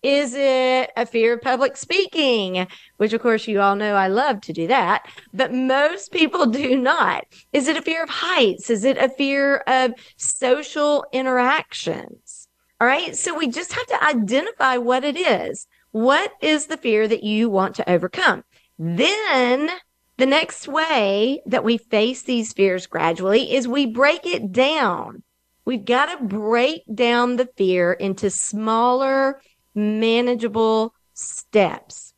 Is 0.04 0.34
it 0.36 0.92
a 0.98 1.06
fear 1.06 1.34
of 1.34 1.42
public 1.42 1.78
speaking? 1.78 2.68
Which, 2.98 3.14
of 3.14 3.22
course, 3.22 3.48
you 3.48 3.62
all 3.62 3.76
know 3.76 3.96
I 3.96 4.08
love 4.08 4.42
to 4.42 4.54
do 4.54 4.68
that, 4.68 5.10
but 5.34 5.54
most 5.54 6.12
people 6.12 6.46
do 6.46 6.78
not. 6.78 7.26
Is 7.54 7.68
it 7.68 7.78
a 7.78 7.82
fear 7.82 8.04
of 8.04 8.10
heights? 8.10 8.70
Is 8.70 8.84
it 8.84 8.98
a 8.98 9.10
fear 9.10 9.58
of 9.68 9.94
social 10.18 11.06
interactions? 11.12 12.48
All 12.80 12.88
right. 12.88 13.16
So 13.16 13.36
we 13.36 13.48
just 13.48 13.74
have 13.74 13.88
to 13.88 14.04
identify 14.04 14.78
what 14.78 15.04
it 15.04 15.18
is. 15.18 15.68
What 15.92 16.34
is 16.42 16.68
the 16.68 16.78
fear 16.78 17.08
that 17.08 17.24
you 17.24 17.50
want 17.50 17.76
to 17.76 17.90
overcome? 17.90 18.44
Then 18.78 19.70
the 20.18 20.26
next 20.26 20.68
way 20.68 21.42
that 21.46 21.64
we 21.64 21.78
face 21.78 22.22
these 22.22 22.54
fears 22.54 22.86
gradually 22.86 23.54
is 23.54 23.68
we 23.68 23.86
break 23.86 24.26
it 24.26 24.52
down. 24.52 25.24
We've 25.68 25.84
got 25.84 26.18
to 26.18 26.24
break 26.24 26.84
down 26.96 27.36
the 27.36 27.50
fear 27.58 27.92
into 27.92 28.30
smaller, 28.30 29.42
manageable 29.76 30.94
steps. 31.14 32.14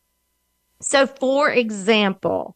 So, 0.80 1.08
for 1.08 1.50
example, 1.50 2.54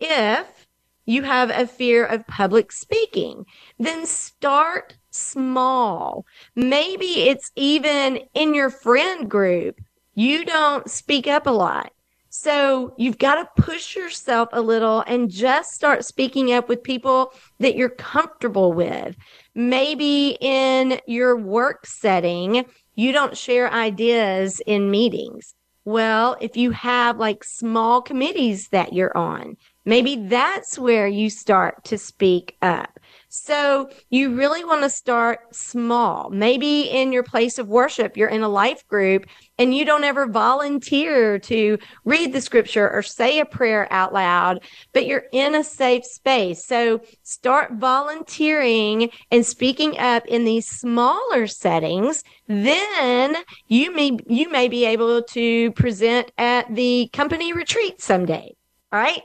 if 0.00 0.66
you 1.06 1.22
have 1.22 1.48
a 1.48 1.66
fear 1.66 2.04
of 2.04 2.26
public 2.26 2.72
speaking, 2.72 3.46
then 3.78 4.04
start 4.04 4.98
small. 5.08 6.26
Maybe 6.54 7.22
it's 7.30 7.50
even 7.56 8.20
in 8.34 8.52
your 8.52 8.68
friend 8.68 9.30
group. 9.30 9.80
You 10.14 10.44
don't 10.44 10.90
speak 10.90 11.26
up 11.26 11.46
a 11.46 11.52
lot. 11.52 11.90
So 12.36 12.94
you've 12.98 13.18
got 13.18 13.36
to 13.36 13.62
push 13.62 13.94
yourself 13.94 14.48
a 14.52 14.60
little 14.60 15.04
and 15.06 15.30
just 15.30 15.70
start 15.70 16.04
speaking 16.04 16.52
up 16.52 16.68
with 16.68 16.82
people 16.82 17.32
that 17.60 17.76
you're 17.76 17.88
comfortable 17.88 18.72
with. 18.72 19.14
Maybe 19.54 20.36
in 20.40 20.98
your 21.06 21.36
work 21.36 21.86
setting, 21.86 22.64
you 22.96 23.12
don't 23.12 23.36
share 23.36 23.72
ideas 23.72 24.60
in 24.66 24.90
meetings. 24.90 25.54
Well, 25.84 26.36
if 26.40 26.56
you 26.56 26.72
have 26.72 27.18
like 27.18 27.44
small 27.44 28.02
committees 28.02 28.66
that 28.70 28.92
you're 28.92 29.16
on, 29.16 29.56
maybe 29.84 30.16
that's 30.16 30.78
where 30.78 31.06
you 31.06 31.30
start 31.30 31.84
to 31.84 31.98
speak 31.98 32.56
up. 32.62 32.98
So 33.36 33.90
you 34.10 34.36
really 34.36 34.64
want 34.64 34.82
to 34.82 34.88
start 34.88 35.52
small. 35.52 36.30
Maybe 36.30 36.82
in 36.82 37.12
your 37.12 37.24
place 37.24 37.58
of 37.58 37.66
worship, 37.66 38.16
you're 38.16 38.28
in 38.28 38.44
a 38.44 38.48
life 38.48 38.86
group 38.86 39.26
and 39.58 39.74
you 39.74 39.84
don't 39.84 40.04
ever 40.04 40.26
volunteer 40.28 41.40
to 41.40 41.76
read 42.04 42.32
the 42.32 42.40
scripture 42.40 42.88
or 42.88 43.02
say 43.02 43.40
a 43.40 43.44
prayer 43.44 43.92
out 43.92 44.12
loud, 44.12 44.62
but 44.92 45.06
you're 45.06 45.24
in 45.32 45.56
a 45.56 45.64
safe 45.64 46.04
space. 46.04 46.64
So 46.64 47.00
start 47.24 47.72
volunteering 47.72 49.10
and 49.32 49.44
speaking 49.44 49.98
up 49.98 50.24
in 50.26 50.44
these 50.44 50.68
smaller 50.68 51.48
settings. 51.48 52.22
Then 52.46 53.36
you 53.66 53.92
may, 53.92 54.16
you 54.28 54.48
may 54.48 54.68
be 54.68 54.84
able 54.84 55.24
to 55.24 55.72
present 55.72 56.30
at 56.38 56.72
the 56.72 57.10
company 57.12 57.52
retreat 57.52 58.00
someday. 58.00 58.54
All 58.92 59.00
right. 59.00 59.22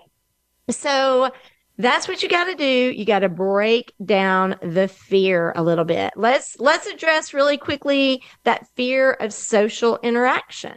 So 0.69 1.31
that's 1.77 2.07
what 2.07 2.21
you 2.21 2.29
got 2.29 2.45
to 2.45 2.55
do. 2.55 2.65
You 2.65 3.05
got 3.05 3.19
to 3.19 3.29
break 3.29 3.93
down 4.03 4.55
the 4.61 4.87
fear 4.87 5.53
a 5.55 5.63
little 5.63 5.85
bit. 5.85 6.11
Let's 6.15 6.59
let's 6.59 6.87
address 6.87 7.33
really 7.33 7.57
quickly 7.57 8.21
that 8.43 8.67
fear 8.75 9.13
of 9.13 9.33
social 9.33 9.97
interaction. 10.03 10.75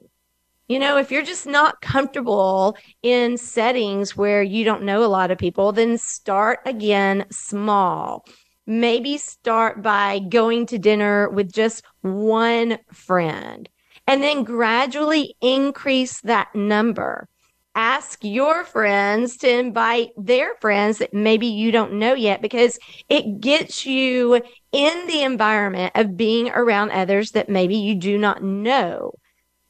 You 0.69 0.79
know, 0.79 0.97
if 0.97 1.11
you're 1.11 1.25
just 1.25 1.47
not 1.47 1.81
comfortable 1.81 2.77
in 3.03 3.37
settings 3.37 4.17
where 4.17 4.43
you 4.43 4.65
don't 4.65 4.85
know 4.85 5.05
a 5.05 5.07
lot 5.07 5.31
of 5.31 5.39
people, 5.39 5.73
then 5.73 5.99
start 5.99 6.61
again 6.65 7.27
small. 7.31 8.25
Maybe 8.65 9.19
start 9.19 9.83
by 9.83 10.21
going 10.21 10.67
to 10.67 10.79
dinner 10.79 11.29
with 11.29 11.53
just 11.53 11.83
one 12.03 12.79
friend 12.93 13.69
and 14.07 14.23
then 14.23 14.45
gradually 14.45 15.35
increase 15.41 16.21
that 16.23 16.55
number. 16.55 17.29
Ask 17.75 18.19
your 18.23 18.65
friends 18.65 19.39
to 19.39 19.51
invite 19.51 20.11
their 20.17 20.55
friends 20.61 20.99
that 20.99 21.15
maybe 21.15 21.47
you 21.47 21.73
don't 21.73 21.95
know 21.95 22.13
yet 22.13 22.43
because 22.43 22.79
it 23.09 23.41
gets 23.41 23.87
you 23.87 24.43
in 24.73 25.07
the 25.07 25.23
environment 25.23 25.93
of 25.95 26.17
being 26.17 26.51
around 26.51 26.91
others 26.91 27.31
that 27.31 27.49
maybe 27.49 27.77
you 27.77 27.95
do 27.95 28.19
not 28.19 28.43
know. 28.43 29.13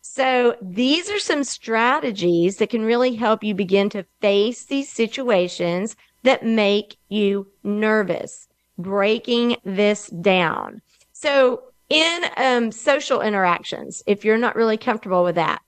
So 0.01 0.57
these 0.61 1.09
are 1.11 1.21
some 1.21 1.45
strategies 1.45 2.57
that 2.57 2.71
can 2.71 2.85
really 2.85 3.15
help 3.15 3.45
you 3.45 3.55
begin 3.55 3.89
to 3.91 4.05
face 4.21 4.65
these 4.65 4.91
situations 4.91 5.95
that 6.25 6.45
make 6.45 6.97
you 7.09 7.47
nervous, 7.63 8.49
breaking 8.77 9.57
this 9.65 10.09
down. 10.09 10.83
So 11.13 11.63
in 11.89 12.25
um, 12.37 12.73
social 12.73 13.21
interactions, 13.21 14.03
if 14.07 14.25
you're 14.25 14.39
not 14.39 14.57
really 14.57 14.77
comfortable 14.77 15.23
with 15.23 15.37
that, 15.37 15.63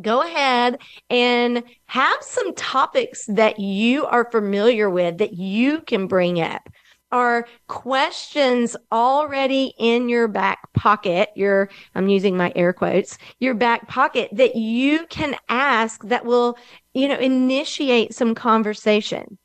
go 0.00 0.22
ahead 0.22 0.78
and 1.10 1.62
have 1.86 2.16
some 2.20 2.54
topics 2.54 3.26
that 3.26 3.58
you 3.58 4.06
are 4.06 4.30
familiar 4.30 4.90
with 4.90 5.18
that 5.18 5.34
you 5.34 5.80
can 5.82 6.06
bring 6.06 6.40
up 6.40 6.68
are 7.12 7.46
questions 7.68 8.76
already 8.90 9.72
in 9.78 10.08
your 10.08 10.28
back 10.28 10.72
pocket, 10.72 11.30
your, 11.36 11.70
I'm 11.94 12.08
using 12.08 12.36
my 12.36 12.52
air 12.56 12.72
quotes, 12.72 13.16
your 13.38 13.54
back 13.54 13.88
pocket 13.88 14.28
that 14.32 14.56
you 14.56 15.06
can 15.06 15.36
ask 15.48 16.02
that 16.04 16.24
will, 16.24 16.58
you 16.94 17.08
know, 17.08 17.18
initiate 17.18 18.12
some 18.12 18.34
conversation. 18.34 19.38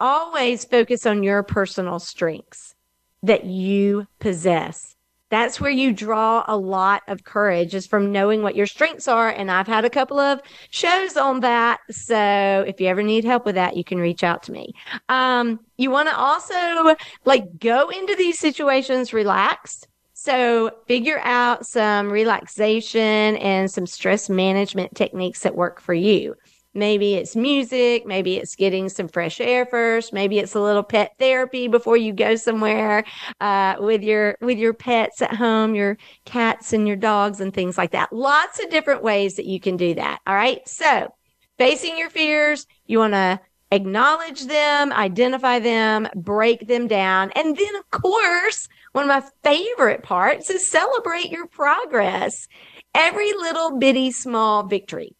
Always 0.00 0.64
focus 0.64 1.06
on 1.06 1.22
your 1.22 1.42
personal 1.42 1.98
strengths 1.98 2.74
that 3.22 3.44
you 3.44 4.06
possess 4.18 4.95
that's 5.28 5.60
where 5.60 5.70
you 5.70 5.92
draw 5.92 6.44
a 6.46 6.56
lot 6.56 7.02
of 7.08 7.24
courage 7.24 7.74
is 7.74 7.86
from 7.86 8.12
knowing 8.12 8.42
what 8.42 8.54
your 8.54 8.66
strengths 8.66 9.08
are. 9.08 9.28
And 9.28 9.50
I've 9.50 9.66
had 9.66 9.84
a 9.84 9.90
couple 9.90 10.20
of 10.20 10.40
shows 10.70 11.16
on 11.16 11.40
that. 11.40 11.80
So 11.90 12.64
if 12.66 12.80
you 12.80 12.86
ever 12.86 13.02
need 13.02 13.24
help 13.24 13.44
with 13.44 13.56
that, 13.56 13.76
you 13.76 13.82
can 13.82 13.98
reach 13.98 14.22
out 14.22 14.42
to 14.44 14.52
me. 14.52 14.72
Um, 15.08 15.60
you 15.76 15.90
want 15.90 16.08
to 16.08 16.16
also 16.16 16.96
like 17.24 17.58
go 17.58 17.88
into 17.88 18.14
these 18.14 18.38
situations 18.38 19.12
relaxed. 19.12 19.88
So 20.12 20.70
figure 20.86 21.20
out 21.22 21.66
some 21.66 22.10
relaxation 22.10 23.36
and 23.36 23.70
some 23.70 23.86
stress 23.86 24.30
management 24.30 24.94
techniques 24.94 25.40
that 25.40 25.54
work 25.54 25.80
for 25.80 25.94
you. 25.94 26.34
Maybe 26.76 27.14
it's 27.14 27.34
music. 27.34 28.06
Maybe 28.06 28.36
it's 28.36 28.54
getting 28.54 28.90
some 28.90 29.08
fresh 29.08 29.40
air 29.40 29.64
first. 29.64 30.12
Maybe 30.12 30.38
it's 30.38 30.54
a 30.54 30.60
little 30.60 30.82
pet 30.82 31.14
therapy 31.18 31.68
before 31.68 31.96
you 31.96 32.12
go 32.12 32.36
somewhere 32.36 33.04
uh, 33.40 33.76
with 33.78 34.02
your 34.02 34.36
with 34.42 34.58
your 34.58 34.74
pets 34.74 35.22
at 35.22 35.34
home, 35.34 35.74
your 35.74 35.96
cats 36.26 36.74
and 36.74 36.86
your 36.86 36.96
dogs 36.96 37.40
and 37.40 37.54
things 37.54 37.78
like 37.78 37.92
that. 37.92 38.12
Lots 38.12 38.62
of 38.62 38.68
different 38.68 39.02
ways 39.02 39.36
that 39.36 39.46
you 39.46 39.58
can 39.58 39.78
do 39.78 39.94
that. 39.94 40.20
All 40.26 40.34
right. 40.34 40.60
So 40.68 41.14
facing 41.56 41.96
your 41.96 42.10
fears, 42.10 42.66
you 42.84 42.98
want 42.98 43.14
to 43.14 43.40
acknowledge 43.70 44.44
them, 44.44 44.92
identify 44.92 45.58
them, 45.58 46.08
break 46.14 46.68
them 46.68 46.88
down, 46.88 47.30
and 47.34 47.56
then 47.56 47.76
of 47.76 47.90
course, 47.90 48.68
one 48.92 49.04
of 49.04 49.08
my 49.08 49.22
favorite 49.42 50.02
parts 50.02 50.50
is 50.50 50.66
celebrate 50.66 51.30
your 51.30 51.46
progress. 51.46 52.48
Every 52.94 53.32
little 53.32 53.78
bitty 53.78 54.10
small 54.10 54.62
victory 54.62 55.16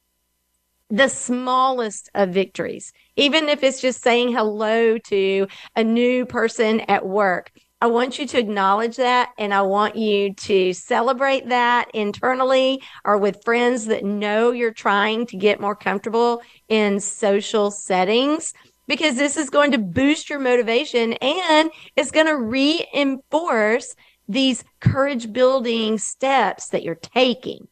the 0.90 1.08
smallest 1.08 2.10
of 2.14 2.30
victories, 2.30 2.92
even 3.16 3.48
if 3.48 3.62
it's 3.62 3.80
just 3.80 4.02
saying 4.02 4.32
hello 4.32 4.98
to 4.98 5.46
a 5.74 5.82
new 5.82 6.24
person 6.26 6.80
at 6.80 7.06
work. 7.06 7.50
I 7.80 7.88
want 7.88 8.18
you 8.18 8.26
to 8.28 8.38
acknowledge 8.38 8.96
that 8.96 9.32
and 9.36 9.52
I 9.52 9.62
want 9.62 9.96
you 9.96 10.32
to 10.32 10.72
celebrate 10.72 11.48
that 11.50 11.90
internally 11.92 12.82
or 13.04 13.18
with 13.18 13.44
friends 13.44 13.86
that 13.86 14.04
know 14.04 14.50
you're 14.50 14.72
trying 14.72 15.26
to 15.26 15.36
get 15.36 15.60
more 15.60 15.76
comfortable 15.76 16.40
in 16.68 17.00
social 17.00 17.70
settings 17.70 18.54
because 18.86 19.16
this 19.16 19.36
is 19.36 19.50
going 19.50 19.72
to 19.72 19.78
boost 19.78 20.30
your 20.30 20.38
motivation 20.38 21.12
and 21.14 21.70
it's 21.96 22.10
going 22.10 22.26
to 22.26 22.36
reinforce 22.36 23.94
these 24.28 24.64
courage 24.80 25.32
building 25.32 25.98
steps 25.98 26.68
that 26.68 26.82
you're 26.82 26.94
taking. 26.94 27.68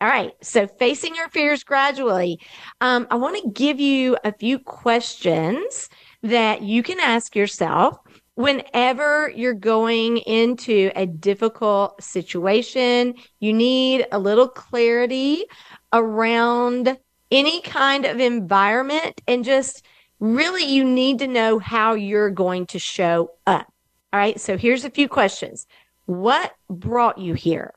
All 0.00 0.08
right. 0.08 0.32
So 0.42 0.66
facing 0.66 1.14
your 1.14 1.28
fears 1.28 1.64
gradually. 1.64 2.40
Um, 2.80 3.06
I 3.10 3.14
want 3.14 3.42
to 3.42 3.50
give 3.50 3.80
you 3.80 4.16
a 4.24 4.32
few 4.32 4.58
questions 4.58 5.88
that 6.22 6.62
you 6.62 6.82
can 6.82 7.00
ask 7.00 7.34
yourself 7.36 7.98
whenever 8.34 9.30
you're 9.30 9.54
going 9.54 10.18
into 10.18 10.90
a 10.96 11.06
difficult 11.06 12.02
situation. 12.02 13.14
You 13.40 13.52
need 13.52 14.06
a 14.10 14.18
little 14.18 14.48
clarity 14.48 15.44
around 15.92 16.98
any 17.30 17.60
kind 17.62 18.04
of 18.04 18.20
environment 18.20 19.20
and 19.26 19.44
just 19.44 19.84
really 20.18 20.64
you 20.64 20.84
need 20.84 21.20
to 21.20 21.26
know 21.26 21.58
how 21.58 21.94
you're 21.94 22.30
going 22.30 22.66
to 22.66 22.78
show 22.78 23.30
up. 23.46 23.72
All 24.12 24.20
right. 24.20 24.40
So 24.40 24.56
here's 24.56 24.84
a 24.84 24.90
few 24.90 25.08
questions. 25.08 25.66
What 26.06 26.52
brought 26.68 27.18
you 27.18 27.34
here? 27.34 27.74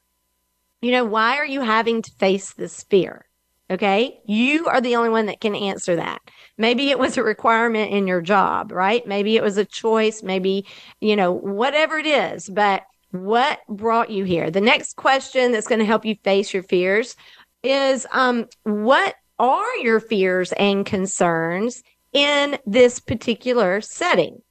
You 0.82 0.92
know, 0.92 1.06
why 1.06 1.38
are 1.38 1.46
you 1.46 1.62
having 1.62 2.02
to 2.04 2.12
face 2.20 2.54
this 2.54 2.84
fear? 2.84 3.26
Okay. 3.70 4.20
You 4.26 4.68
are 4.68 4.80
the 4.80 4.96
only 4.96 5.10
one 5.10 5.26
that 5.26 5.42
can 5.42 5.56
answer 5.56 5.98
that. 5.98 6.22
Maybe 6.58 6.90
it 6.90 7.00
was 7.00 7.18
a 7.18 7.24
requirement 7.24 7.92
in 7.92 8.08
your 8.08 8.22
job, 8.22 8.72
right? 8.72 9.06
Maybe 9.06 9.36
it 9.36 9.44
was 9.44 9.58
a 9.58 9.66
choice. 9.66 10.24
Maybe, 10.24 10.66
you 11.02 11.16
know, 11.16 11.34
whatever 11.34 11.98
it 11.98 12.06
is, 12.06 12.50
but 12.50 12.84
what 13.12 13.60
brought 13.68 14.10
you 14.10 14.24
here? 14.24 14.52
The 14.52 14.62
next 14.62 14.96
question 14.96 15.52
that's 15.52 15.68
going 15.68 15.80
to 15.80 15.86
help 15.86 16.06
you 16.06 16.16
face 16.24 16.54
your 16.54 16.64
fears 16.64 17.16
is, 17.64 18.08
um, 18.12 18.48
what 18.64 19.16
are 19.40 19.76
your 19.78 20.00
fears 20.00 20.54
and 20.54 20.86
concerns 20.86 21.84
in 22.14 22.58
this 22.66 23.00
particular 23.00 23.82
setting? 23.82 24.42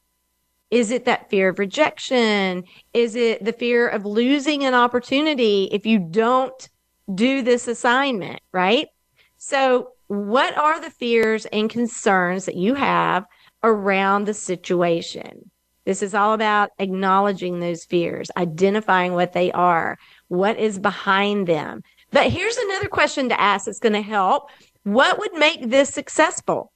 Is 0.71 0.91
it 0.91 1.05
that 1.05 1.31
fear 1.31 1.49
of 1.49 1.59
rejection? 1.59 2.65
Is 2.93 3.15
it 3.15 3.45
the 3.45 3.53
fear 3.53 3.89
of 3.89 4.05
losing 4.05 4.65
an 4.65 4.75
opportunity 4.75 5.69
if 5.71 5.87
you 5.87 5.99
don't 5.99 6.69
do 7.15 7.43
this 7.43 7.69
assignment, 7.69 8.41
right? 8.53 8.89
So, 9.37 9.93
what 10.09 10.57
are 10.57 10.81
the 10.81 10.91
fears 10.91 11.47
and 11.47 11.71
concerns 11.71 12.47
that 12.47 12.57
you 12.57 12.75
have 12.75 13.25
around 13.63 14.25
the 14.25 14.35
situation? 14.35 15.51
This 15.85 16.03
is 16.03 16.15
all 16.15 16.33
about 16.33 16.71
acknowledging 16.79 17.61
those 17.61 17.85
fears, 17.85 18.29
identifying 18.37 19.13
what 19.13 19.33
they 19.33 19.53
are, 19.53 19.99
what 20.29 20.59
is 20.59 20.81
behind 20.81 21.47
them. 21.47 21.83
But 22.11 22.33
here's 22.33 22.57
another 22.57 22.89
question 22.89 23.29
to 23.29 23.41
ask 23.41 23.67
that's 23.67 23.79
going 23.79 23.93
to 23.93 24.03
help. 24.03 24.51
What 24.83 25.19
would 25.19 25.35
make 25.35 25.69
this 25.69 25.91
successful? 25.91 26.73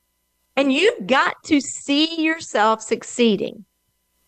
And 0.56 0.72
you've 0.72 1.06
got 1.06 1.42
to 1.44 1.60
see 1.60 2.22
yourself 2.22 2.82
succeeding. 2.82 3.64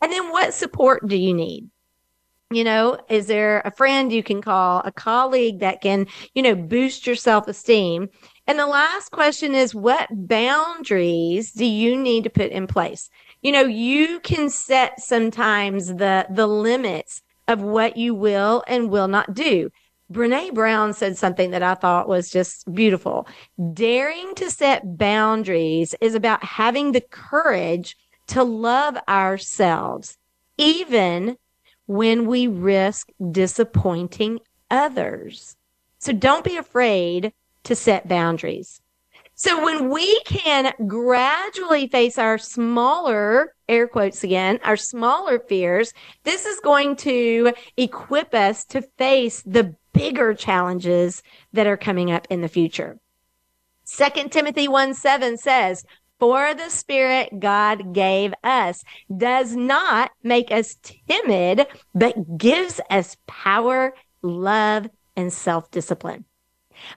And 0.02 0.12
then 0.12 0.30
what 0.30 0.52
support 0.52 1.06
do 1.06 1.16
you 1.16 1.32
need? 1.32 1.70
You 2.50 2.64
know, 2.64 2.98
is 3.08 3.28
there 3.28 3.62
a 3.64 3.70
friend 3.70 4.12
you 4.12 4.22
can 4.22 4.42
call, 4.42 4.82
a 4.84 4.92
colleague 4.92 5.60
that 5.60 5.80
can, 5.80 6.06
you 6.34 6.42
know, 6.42 6.54
boost 6.54 7.06
your 7.06 7.16
self 7.16 7.48
esteem? 7.48 8.10
And 8.46 8.58
the 8.58 8.66
last 8.66 9.10
question 9.10 9.54
is 9.54 9.74
what 9.74 10.08
boundaries 10.10 11.52
do 11.52 11.64
you 11.64 11.96
need 11.96 12.24
to 12.24 12.30
put 12.30 12.50
in 12.50 12.66
place? 12.66 13.08
You 13.40 13.52
know, 13.52 13.62
you 13.62 14.20
can 14.20 14.50
set 14.50 15.00
sometimes 15.00 15.86
the, 15.86 16.26
the 16.28 16.46
limits 16.46 17.22
of 17.48 17.62
what 17.62 17.96
you 17.96 18.14
will 18.14 18.64
and 18.66 18.90
will 18.90 19.08
not 19.08 19.32
do. 19.32 19.70
Brene 20.12 20.52
Brown 20.52 20.92
said 20.92 21.16
something 21.16 21.52
that 21.52 21.62
I 21.62 21.74
thought 21.74 22.08
was 22.08 22.28
just 22.28 22.70
beautiful. 22.74 23.26
Daring 23.72 24.34
to 24.34 24.50
set 24.50 24.98
boundaries 24.98 25.94
is 26.02 26.14
about 26.14 26.44
having 26.44 26.92
the 26.92 27.00
courage 27.00 27.96
to 28.32 28.42
love 28.42 28.96
ourselves, 29.08 30.16
even 30.56 31.36
when 31.86 32.26
we 32.26 32.46
risk 32.46 33.08
disappointing 33.30 34.40
others. 34.70 35.54
So 35.98 36.12
don't 36.12 36.42
be 36.44 36.56
afraid 36.56 37.34
to 37.64 37.74
set 37.74 38.08
boundaries. 38.08 38.80
So 39.34 39.62
when 39.62 39.90
we 39.90 40.20
can 40.20 40.72
gradually 40.86 41.88
face 41.88 42.16
our 42.16 42.38
smaller, 42.38 43.54
air 43.68 43.86
quotes 43.86 44.24
again, 44.24 44.60
our 44.64 44.78
smaller 44.78 45.38
fears, 45.38 45.92
this 46.24 46.46
is 46.46 46.58
going 46.60 46.96
to 46.96 47.52
equip 47.76 48.34
us 48.34 48.64
to 48.66 48.80
face 48.80 49.42
the 49.44 49.74
bigger 49.92 50.32
challenges 50.32 51.22
that 51.52 51.66
are 51.66 51.76
coming 51.76 52.10
up 52.10 52.26
in 52.30 52.40
the 52.40 52.48
future. 52.48 52.98
Second 53.84 54.32
Timothy 54.32 54.68
1 54.68 54.94
7 54.94 55.36
says, 55.36 55.84
for 56.22 56.54
the 56.54 56.68
spirit 56.68 57.40
God 57.40 57.92
gave 57.92 58.32
us 58.44 58.84
does 59.16 59.56
not 59.56 60.12
make 60.22 60.52
us 60.52 60.76
timid, 61.08 61.66
but 61.96 62.38
gives 62.38 62.80
us 62.90 63.16
power, 63.26 63.92
love, 64.22 64.88
and 65.16 65.32
self 65.32 65.68
discipline. 65.72 66.24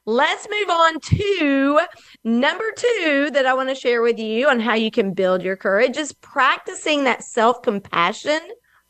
Let's 0.05 0.47
move 0.47 0.69
on 0.69 0.99
to 0.99 1.79
number 2.23 2.71
two 2.77 3.31
that 3.33 3.47
I 3.47 3.55
want 3.55 3.69
to 3.69 3.73
share 3.73 4.03
with 4.03 4.19
you 4.19 4.47
on 4.47 4.59
how 4.59 4.75
you 4.75 4.91
can 4.91 5.15
build 5.15 5.41
your 5.41 5.55
courage 5.55 5.97
is 5.97 6.13
practicing 6.13 7.05
that 7.05 7.23
self 7.23 7.63
compassion, 7.63 8.41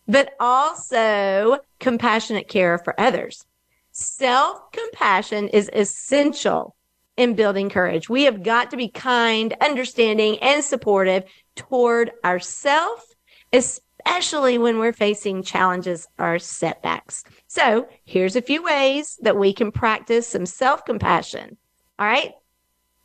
but 0.05 0.33
also 0.41 1.59
compassionate 1.79 2.49
care 2.49 2.77
for 2.77 2.99
others. 2.99 3.45
Self 3.93 4.69
compassion 4.73 5.47
is 5.47 5.69
essential 5.71 6.75
in 7.17 7.35
building 7.35 7.69
courage. 7.69 8.09
We 8.09 8.23
have 8.23 8.43
got 8.43 8.71
to 8.71 8.77
be 8.77 8.89
kind, 8.89 9.55
understanding, 9.61 10.37
and 10.39 10.63
supportive 10.63 11.23
toward 11.55 12.11
ourselves, 12.23 13.15
especially 13.53 14.57
when 14.57 14.79
we're 14.79 14.93
facing 14.93 15.43
challenges 15.43 16.07
or 16.19 16.39
setbacks. 16.39 17.23
So 17.47 17.87
here's 18.03 18.35
a 18.35 18.41
few 18.41 18.63
ways 18.63 19.17
that 19.21 19.37
we 19.37 19.53
can 19.53 19.71
practice 19.71 20.27
some 20.27 20.45
self 20.45 20.85
compassion. 20.85 21.57
All 21.97 22.07
right. 22.07 22.33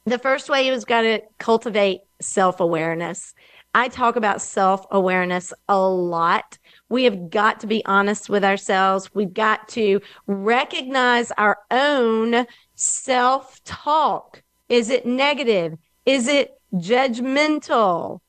The 0.06 0.18
first 0.18 0.48
way 0.48 0.68
is 0.68 0.84
got 0.84 1.02
to 1.02 1.20
cultivate 1.38 2.00
self 2.20 2.60
awareness. 2.60 3.34
I 3.72 3.86
talk 3.88 4.16
about 4.16 4.42
self 4.42 4.84
awareness 4.90 5.52
a 5.68 5.78
lot. 5.78 6.58
We 6.88 7.04
have 7.04 7.30
got 7.30 7.60
to 7.60 7.68
be 7.68 7.84
honest 7.86 8.28
with 8.28 8.42
ourselves. 8.42 9.14
We've 9.14 9.32
got 9.32 9.68
to 9.70 10.00
recognize 10.26 11.30
our 11.32 11.58
own 11.70 12.46
self 12.80 13.62
talk. 13.64 14.42
Is 14.68 14.90
it 14.90 15.06
negative? 15.06 15.76
Is 16.06 16.28
it 16.28 16.60
judgmental? 16.74 18.20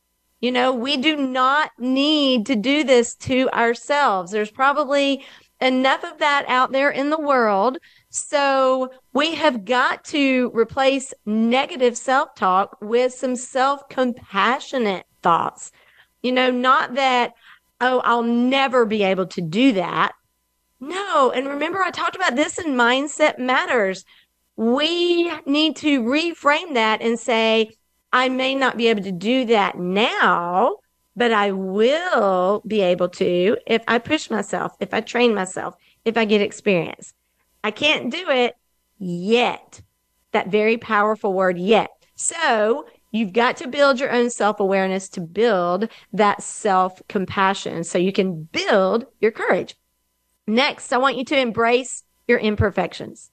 You 0.42 0.52
know, 0.52 0.74
we 0.74 0.98
do 0.98 1.16
not 1.16 1.72
need 1.78 2.48
to 2.48 2.56
do 2.56 2.84
this 2.84 3.16
to 3.16 3.50
ourselves. 3.52 4.32
There's 4.32 4.52
probably 4.52 5.24
enough 5.62 6.04
of 6.04 6.18
that 6.18 6.46
out 6.48 6.72
there 6.72 6.90
in 6.90 7.12
the 7.12 7.20
world. 7.20 7.78
So 8.10 8.92
we 9.14 9.36
have 9.36 9.64
got 9.64 10.04
to 10.06 10.52
replace 10.54 11.14
negative 11.26 11.96
self 11.96 12.36
talk 12.36 12.78
with 12.82 13.14
some 13.14 13.36
self 13.36 13.88
compassionate 13.88 15.06
thoughts. 15.22 15.72
You 16.24 16.32
know, 16.32 16.52
not 16.52 16.96
that, 16.96 17.34
oh, 17.80 18.02
I'll 18.04 18.24
never 18.24 18.86
be 18.86 19.04
able 19.04 19.28
to 19.28 19.42
do 19.42 19.74
that. 19.74 20.14
No. 20.80 21.32
And 21.32 21.48
remember, 21.48 21.80
I 21.80 21.92
talked 21.92 22.16
about 22.16 22.36
this 22.36 22.58
in 22.58 22.74
Mindset 22.74 23.38
Matters. 23.38 24.04
We 24.56 25.32
need 25.46 25.76
to 25.78 26.02
reframe 26.02 26.74
that 26.76 27.02
and 27.02 27.20
say, 27.20 27.72
I 28.14 28.30
may 28.30 28.56
not 28.56 28.78
be 28.78 28.88
able 28.88 29.04
to 29.04 29.12
do 29.12 29.46
that 29.46 29.80
now, 29.80 30.78
but 31.16 31.32
I 31.32 31.52
will 31.52 32.62
be 32.68 32.82
able 32.82 33.10
to 33.10 33.58
if 33.66 33.84
I 33.88 34.00
push 34.00 34.30
myself, 34.30 34.74
if 34.80 34.94
I 34.94 35.02
train 35.02 35.34
myself, 35.34 35.76
if 36.06 36.18
I 36.18 36.26
get 36.26 36.42
experience. 36.42 37.14
I 37.64 37.72
can't 37.72 38.12
do 38.12 38.30
it 38.30 38.56
yet. 38.98 39.82
That 40.32 40.48
very 40.48 40.78
powerful 40.78 41.34
word, 41.34 41.58
yet. 41.58 41.90
So 42.16 42.86
you've 43.12 43.34
got 43.34 43.58
to 43.58 43.68
build 43.68 44.00
your 44.00 44.12
own 44.12 44.30
self 44.30 44.60
awareness 44.60 45.10
to 45.10 45.22
build 45.22 45.90
that 46.14 46.42
self 46.42 47.02
compassion 47.08 47.84
so 47.84 47.98
you 47.98 48.12
can 48.12 48.44
build 48.44 49.06
your 49.20 49.32
courage. 49.32 49.76
Next, 50.48 50.94
I 50.94 50.98
want 50.98 51.18
you 51.18 51.26
to 51.26 51.38
embrace 51.40 52.04
your 52.28 52.40
imperfections. 52.40 53.31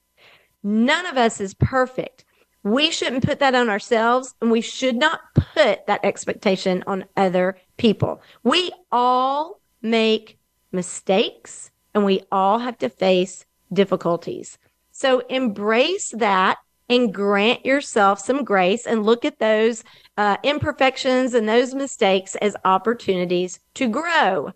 None 0.63 1.05
of 1.05 1.17
us 1.17 1.39
is 1.39 1.53
perfect. 1.53 2.25
We 2.63 2.91
shouldn't 2.91 3.25
put 3.25 3.39
that 3.39 3.55
on 3.55 3.69
ourselves 3.69 4.35
and 4.41 4.51
we 4.51 4.61
should 4.61 4.97
not 4.97 5.21
put 5.33 5.87
that 5.87 6.03
expectation 6.03 6.83
on 6.87 7.05
other 7.15 7.57
people. 7.77 8.21
We 8.43 8.71
all 8.91 9.61
make 9.81 10.37
mistakes 10.71 11.71
and 11.93 12.03
we 12.03 12.21
all 12.31 12.59
have 12.59 12.77
to 12.79 12.89
face 12.89 13.45
difficulties. 13.71 14.57
So 14.91 15.19
embrace 15.29 16.11
that 16.17 16.57
and 16.89 17.13
grant 17.13 17.65
yourself 17.65 18.19
some 18.19 18.43
grace 18.43 18.85
and 18.85 19.05
look 19.05 19.23
at 19.23 19.39
those 19.39 19.83
uh, 20.17 20.37
imperfections 20.43 21.33
and 21.33 21.47
those 21.47 21.73
mistakes 21.73 22.35
as 22.35 22.55
opportunities 22.65 23.59
to 23.75 23.87
grow. 23.87 24.51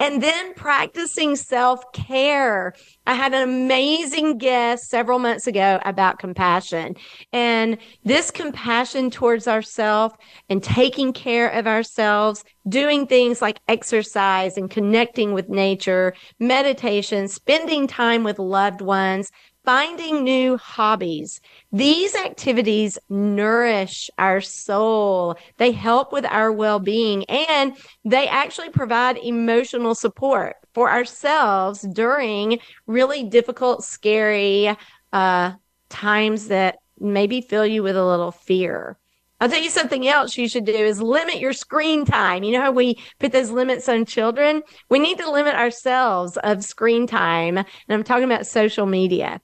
And 0.00 0.22
then 0.22 0.54
practicing 0.54 1.34
self 1.34 1.92
care. 1.92 2.74
I 3.04 3.14
had 3.14 3.34
an 3.34 3.42
amazing 3.42 4.38
guest 4.38 4.88
several 4.88 5.18
months 5.18 5.48
ago 5.48 5.80
about 5.84 6.20
compassion 6.20 6.94
and 7.32 7.78
this 8.04 8.30
compassion 8.30 9.10
towards 9.10 9.48
ourselves 9.48 10.14
and 10.48 10.62
taking 10.62 11.12
care 11.12 11.48
of 11.48 11.66
ourselves, 11.66 12.44
doing 12.68 13.08
things 13.08 13.42
like 13.42 13.58
exercise 13.66 14.56
and 14.56 14.70
connecting 14.70 15.32
with 15.32 15.48
nature, 15.48 16.14
meditation, 16.38 17.26
spending 17.26 17.88
time 17.88 18.22
with 18.22 18.38
loved 18.38 18.80
ones, 18.80 19.32
finding 19.68 20.24
new 20.24 20.56
hobbies. 20.56 21.42
These 21.72 22.14
activities 22.14 22.98
nourish 23.10 24.08
our 24.16 24.40
soul. 24.40 25.36
They 25.58 25.72
help 25.72 26.10
with 26.10 26.24
our 26.24 26.50
well-being 26.50 27.26
and 27.26 27.76
they 28.02 28.28
actually 28.28 28.70
provide 28.70 29.18
emotional 29.18 29.94
support 29.94 30.56
for 30.72 30.90
ourselves 30.90 31.82
during 31.82 32.60
really 32.86 33.24
difficult, 33.24 33.84
scary, 33.84 34.74
uh, 35.12 35.52
times 35.90 36.48
that 36.48 36.78
maybe 36.98 37.42
fill 37.42 37.66
you 37.66 37.82
with 37.82 37.96
a 37.96 38.06
little 38.06 38.32
fear. 38.32 38.96
I'll 39.38 39.50
tell 39.50 39.62
you 39.62 39.68
something 39.68 40.08
else 40.08 40.38
you 40.38 40.48
should 40.48 40.64
do 40.64 40.72
is 40.72 41.02
limit 41.02 41.40
your 41.40 41.52
screen 41.52 42.06
time. 42.06 42.42
You 42.42 42.52
know 42.52 42.62
how 42.62 42.72
we 42.72 42.98
put 43.20 43.32
those 43.32 43.50
limits 43.50 43.86
on 43.86 44.06
children? 44.06 44.62
We 44.88 44.98
need 44.98 45.18
to 45.18 45.30
limit 45.30 45.56
ourselves 45.56 46.38
of 46.38 46.64
screen 46.64 47.06
time. 47.06 47.58
And 47.58 47.66
I'm 47.90 48.02
talking 48.02 48.24
about 48.24 48.46
social 48.46 48.86
media. 48.86 49.42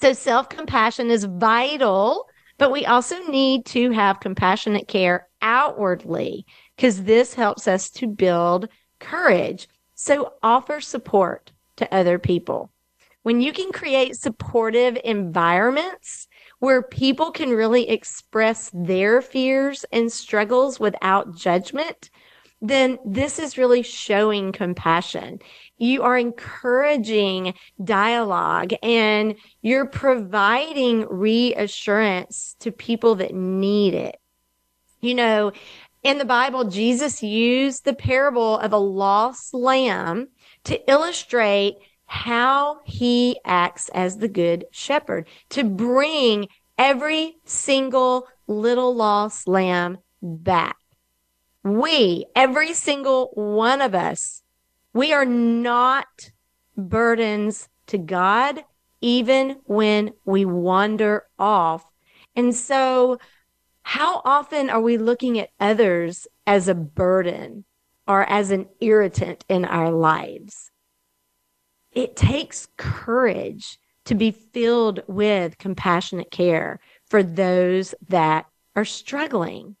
So 0.00 0.14
self 0.14 0.48
compassion 0.48 1.10
is 1.10 1.24
vital, 1.24 2.26
but 2.56 2.72
we 2.72 2.86
also 2.86 3.18
need 3.28 3.66
to 3.66 3.90
have 3.90 4.20
compassionate 4.20 4.88
care 4.88 5.28
outwardly 5.42 6.46
because 6.74 7.04
this 7.04 7.34
helps 7.34 7.68
us 7.68 7.90
to 7.90 8.06
build 8.06 8.68
courage. 8.98 9.68
So 9.94 10.32
offer 10.42 10.80
support 10.80 11.52
to 11.76 11.94
other 11.94 12.18
people. 12.18 12.70
When 13.22 13.42
you 13.42 13.52
can 13.52 13.72
create 13.72 14.16
supportive 14.16 14.96
environments 15.04 16.28
where 16.60 16.82
people 16.82 17.30
can 17.30 17.50
really 17.50 17.90
express 17.90 18.70
their 18.72 19.20
fears 19.20 19.84
and 19.92 20.10
struggles 20.10 20.80
without 20.80 21.36
judgment, 21.36 22.08
then 22.60 22.98
this 23.04 23.38
is 23.38 23.56
really 23.56 23.82
showing 23.82 24.52
compassion. 24.52 25.40
You 25.78 26.02
are 26.02 26.18
encouraging 26.18 27.54
dialogue 27.82 28.72
and 28.82 29.34
you're 29.62 29.86
providing 29.86 31.06
reassurance 31.08 32.56
to 32.60 32.70
people 32.70 33.14
that 33.16 33.34
need 33.34 33.94
it. 33.94 34.16
You 35.00 35.14
know, 35.14 35.52
in 36.02 36.18
the 36.18 36.24
Bible, 36.24 36.64
Jesus 36.64 37.22
used 37.22 37.84
the 37.84 37.94
parable 37.94 38.58
of 38.58 38.72
a 38.72 38.78
lost 38.78 39.54
lamb 39.54 40.28
to 40.64 40.90
illustrate 40.90 41.76
how 42.06 42.80
he 42.84 43.38
acts 43.44 43.88
as 43.90 44.18
the 44.18 44.28
good 44.28 44.64
shepherd 44.70 45.28
to 45.50 45.64
bring 45.64 46.48
every 46.76 47.36
single 47.44 48.26
little 48.46 48.94
lost 48.94 49.46
lamb 49.46 49.98
back. 50.20 50.79
We, 51.62 52.26
every 52.34 52.72
single 52.72 53.30
one 53.34 53.80
of 53.80 53.94
us, 53.94 54.42
we 54.92 55.12
are 55.12 55.26
not 55.26 56.30
burdens 56.76 57.68
to 57.88 57.98
God, 57.98 58.64
even 59.00 59.60
when 59.64 60.12
we 60.24 60.44
wander 60.44 61.26
off. 61.38 61.84
And 62.34 62.54
so, 62.54 63.18
how 63.82 64.22
often 64.24 64.70
are 64.70 64.80
we 64.80 64.96
looking 64.96 65.38
at 65.38 65.50
others 65.58 66.26
as 66.46 66.68
a 66.68 66.74
burden 66.74 67.64
or 68.06 68.28
as 68.28 68.50
an 68.50 68.68
irritant 68.80 69.44
in 69.48 69.64
our 69.64 69.90
lives? 69.90 70.70
It 71.92 72.16
takes 72.16 72.68
courage 72.76 73.78
to 74.04 74.14
be 74.14 74.30
filled 74.30 75.02
with 75.06 75.58
compassionate 75.58 76.30
care 76.30 76.80
for 77.06 77.22
those 77.22 77.94
that 78.08 78.46
are 78.76 78.84
struggling. 78.84 79.76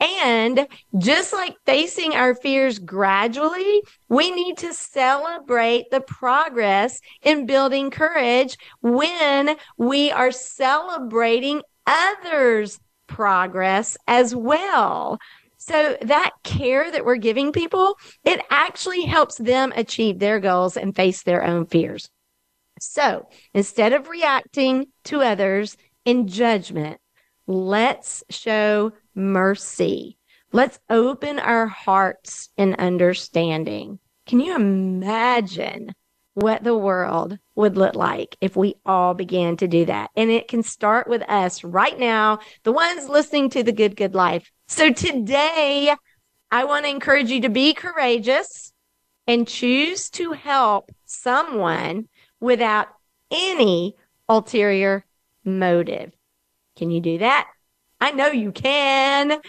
And 0.00 0.66
just 0.98 1.32
like 1.32 1.56
facing 1.64 2.14
our 2.14 2.34
fears 2.34 2.78
gradually, 2.78 3.82
we 4.08 4.30
need 4.30 4.58
to 4.58 4.72
celebrate 4.72 5.90
the 5.90 6.00
progress 6.00 7.00
in 7.22 7.46
building 7.46 7.90
courage 7.90 8.56
when 8.80 9.56
we 9.76 10.10
are 10.10 10.30
celebrating 10.30 11.62
others' 11.86 12.78
progress 13.06 13.96
as 14.06 14.34
well. 14.34 15.18
So 15.58 15.96
that 16.02 16.32
care 16.44 16.90
that 16.90 17.04
we're 17.04 17.16
giving 17.16 17.52
people, 17.52 17.96
it 18.24 18.40
actually 18.50 19.02
helps 19.02 19.36
them 19.36 19.72
achieve 19.74 20.18
their 20.18 20.38
goals 20.38 20.76
and 20.76 20.94
face 20.94 21.22
their 21.22 21.42
own 21.42 21.66
fears. 21.66 22.10
So 22.80 23.28
instead 23.54 23.92
of 23.92 24.08
reacting 24.08 24.86
to 25.04 25.22
others 25.22 25.76
in 26.04 26.28
judgment, 26.28 27.00
let's 27.46 28.24
show 28.30 28.92
mercy. 29.14 30.18
Let's 30.52 30.78
open 30.88 31.38
our 31.38 31.66
hearts 31.66 32.50
in 32.56 32.74
understanding. 32.74 33.98
Can 34.26 34.40
you 34.40 34.54
imagine 34.54 35.92
what 36.36 36.62
the 36.62 36.76
world 36.76 37.38
would 37.54 37.78
look 37.78 37.94
like 37.94 38.36
if 38.42 38.56
we 38.56 38.74
all 38.84 39.14
began 39.14 39.56
to 39.56 39.66
do 39.66 39.86
that. 39.86 40.10
And 40.14 40.30
it 40.30 40.48
can 40.48 40.62
start 40.62 41.08
with 41.08 41.22
us 41.30 41.64
right 41.64 41.98
now, 41.98 42.40
the 42.62 42.72
ones 42.72 43.08
listening 43.08 43.48
to 43.50 43.62
the 43.62 43.72
Good 43.72 43.96
Good 43.96 44.14
Life. 44.14 44.52
So 44.68 44.92
today, 44.92 45.94
I 46.50 46.64
want 46.64 46.84
to 46.84 46.90
encourage 46.90 47.30
you 47.30 47.40
to 47.40 47.48
be 47.48 47.72
courageous 47.72 48.74
and 49.26 49.48
choose 49.48 50.10
to 50.10 50.32
help 50.32 50.92
someone 51.06 52.06
without 52.38 52.88
any 53.30 53.94
ulterior 54.28 55.06
motive. 55.42 56.12
Can 56.76 56.90
you 56.90 57.00
do 57.00 57.18
that? 57.18 57.48
I 58.00 58.10
know 58.12 58.28
you 58.28 58.52
can. 58.52 59.40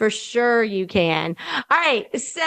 For 0.00 0.08
sure 0.08 0.64
you 0.64 0.86
can. 0.86 1.36
All 1.70 1.76
right. 1.76 2.08
So 2.18 2.40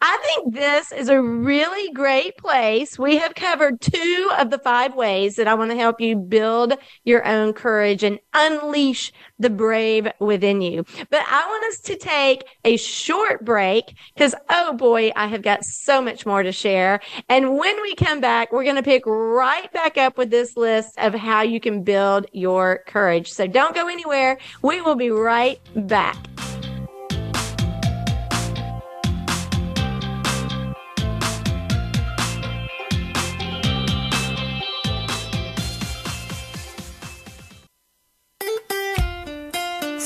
I 0.00 0.18
think 0.22 0.54
this 0.54 0.92
is 0.92 1.10
a 1.10 1.20
really 1.20 1.92
great 1.92 2.38
place. 2.38 2.98
We 2.98 3.18
have 3.18 3.34
covered 3.34 3.82
two 3.82 4.30
of 4.38 4.48
the 4.48 4.56
five 4.56 4.94
ways 4.94 5.36
that 5.36 5.46
I 5.46 5.52
want 5.52 5.72
to 5.72 5.76
help 5.76 6.00
you 6.00 6.16
build 6.16 6.72
your 7.04 7.22
own 7.26 7.52
courage 7.52 8.02
and 8.02 8.18
unleash 8.32 9.12
the 9.38 9.50
brave 9.50 10.08
within 10.20 10.62
you. 10.62 10.86
But 11.10 11.20
I 11.28 11.46
want 11.46 11.64
us 11.70 11.80
to 11.80 11.96
take 11.96 12.44
a 12.64 12.78
short 12.78 13.44
break 13.44 13.94
because, 14.14 14.34
oh 14.48 14.72
boy, 14.72 15.12
I 15.14 15.26
have 15.26 15.42
got 15.42 15.64
so 15.64 16.00
much 16.00 16.24
more 16.24 16.42
to 16.42 16.50
share. 16.50 17.00
And 17.28 17.58
when 17.58 17.82
we 17.82 17.94
come 17.94 18.22
back, 18.22 18.52
we're 18.52 18.64
going 18.64 18.76
to 18.76 18.82
pick 18.82 19.02
right 19.04 19.70
back 19.74 19.98
up 19.98 20.16
with 20.16 20.30
this 20.30 20.56
list 20.56 20.98
of 20.98 21.12
how 21.12 21.42
you 21.42 21.60
can 21.60 21.82
build 21.82 22.24
your 22.32 22.84
courage. 22.86 23.30
So 23.30 23.46
don't 23.46 23.74
go 23.74 23.86
anywhere. 23.86 24.38
We 24.62 24.80
will 24.80 24.96
be 24.96 25.10
right 25.10 25.60
back. 25.74 26.16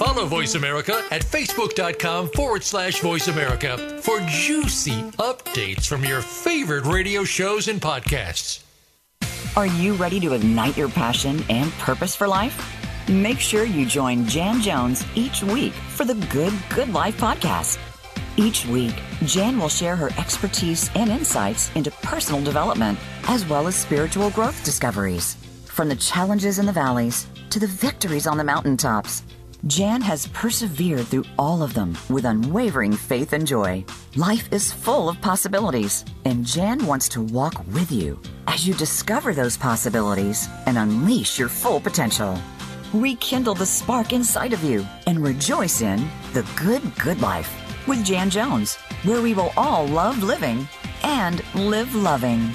Follow 0.05 0.27
Voice 0.27 0.55
America 0.55 1.03
at 1.11 1.23
facebook.com 1.23 2.29
forward 2.33 2.63
slash 2.63 3.01
voice 3.01 3.29
America 3.29 3.79
for 4.03 4.21
juicy 4.29 5.01
updates 5.13 5.87
from 5.87 6.05
your 6.05 6.21
favorite 6.21 6.85
radio 6.85 7.25
shows 7.25 7.69
and 7.69 7.81
podcasts. 7.81 8.63
Are 9.57 9.67
you 9.67 9.95
ready 9.95 10.21
to 10.21 10.35
ignite 10.35 10.77
your 10.77 10.91
passion 10.91 11.43
and 11.49 11.73
purpose 11.73 12.15
for 12.15 12.29
life? 12.29 12.71
Make 13.09 13.41
sure 13.41 13.65
you 13.65 13.87
join 13.87 14.27
Jan 14.27 14.61
Jones 14.61 15.07
each 15.15 15.43
week 15.43 15.73
for 15.73 16.05
the 16.05 16.17
Good 16.31 16.53
Good 16.69 16.93
Life 16.93 17.17
podcast. 17.17 17.79
Each 18.37 18.67
week, 18.67 18.95
Jan 19.25 19.59
will 19.59 19.71
share 19.71 19.97
her 19.97 20.11
expertise 20.19 20.91
and 20.97 21.09
insights 21.09 21.75
into 21.77 21.91
personal 21.91 22.45
development 22.45 22.99
as 23.27 23.49
well 23.49 23.67
as 23.67 23.75
spiritual 23.75 24.29
growth 24.31 24.63
discoveries. 24.67 25.37
From 25.65 25.89
the 25.89 25.97
challenges 25.97 26.59
in 26.59 26.67
the 26.67 26.73
valleys 26.73 27.27
to 27.49 27.59
the 27.59 27.67
victories 27.67 28.27
on 28.27 28.37
the 28.37 28.45
mountaintops, 28.45 29.23
Jan 29.67 30.03
has 30.03 30.27
persevered 30.27 31.07
through 31.07 31.25
all 31.39 31.63
of 31.63 31.73
them 31.73 31.97
with 32.11 32.27
unwavering 32.27 32.93
faith 32.93 33.33
and 33.33 33.47
joy. 33.47 33.83
Life 34.15 34.47
is 34.53 34.71
full 34.71 35.09
of 35.09 35.19
possibilities, 35.23 36.05
and 36.27 36.45
Jan 36.45 36.85
wants 36.87 37.09
to 37.11 37.23
walk 37.23 37.65
with 37.73 37.91
you 37.91 38.21
as 38.47 38.69
you 38.69 38.75
discover 38.75 39.33
those 39.33 39.57
possibilities 39.57 40.49
and 40.67 40.77
unleash 40.77 41.39
your 41.39 41.49
full 41.49 41.81
potential. 41.81 42.39
Rekindle 42.93 43.55
the 43.55 43.65
spark 43.65 44.13
inside 44.13 44.53
of 44.53 44.63
you 44.63 44.87
and 45.07 45.25
rejoice 45.25 45.81
in 45.81 46.11
the 46.35 46.47
good, 46.57 46.83
good 46.99 47.23
life 47.23 47.51
with 47.89 48.05
Jan 48.05 48.29
Jones, 48.29 48.77
where 49.05 49.23
we 49.23 49.33
will 49.33 49.53
all 49.57 49.87
love 49.87 50.23
living 50.23 50.69
and 51.05 51.43
live 51.55 51.95
loving. 51.95 52.55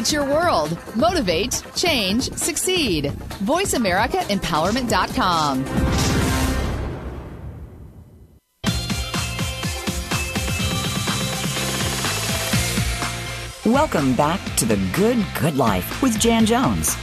It's 0.00 0.10
your 0.10 0.24
world. 0.24 0.74
Motivate, 0.96 1.62
change, 1.76 2.32
succeed. 2.32 3.12
VoiceAmericaEmpowerment.com. 3.44 5.64
Welcome 13.70 14.14
back 14.14 14.40
to 14.56 14.64
the 14.64 14.76
Good 14.94 15.22
Good 15.38 15.58
Life 15.58 16.00
with 16.00 16.18
Jan 16.18 16.46
Jones. 16.46 16.96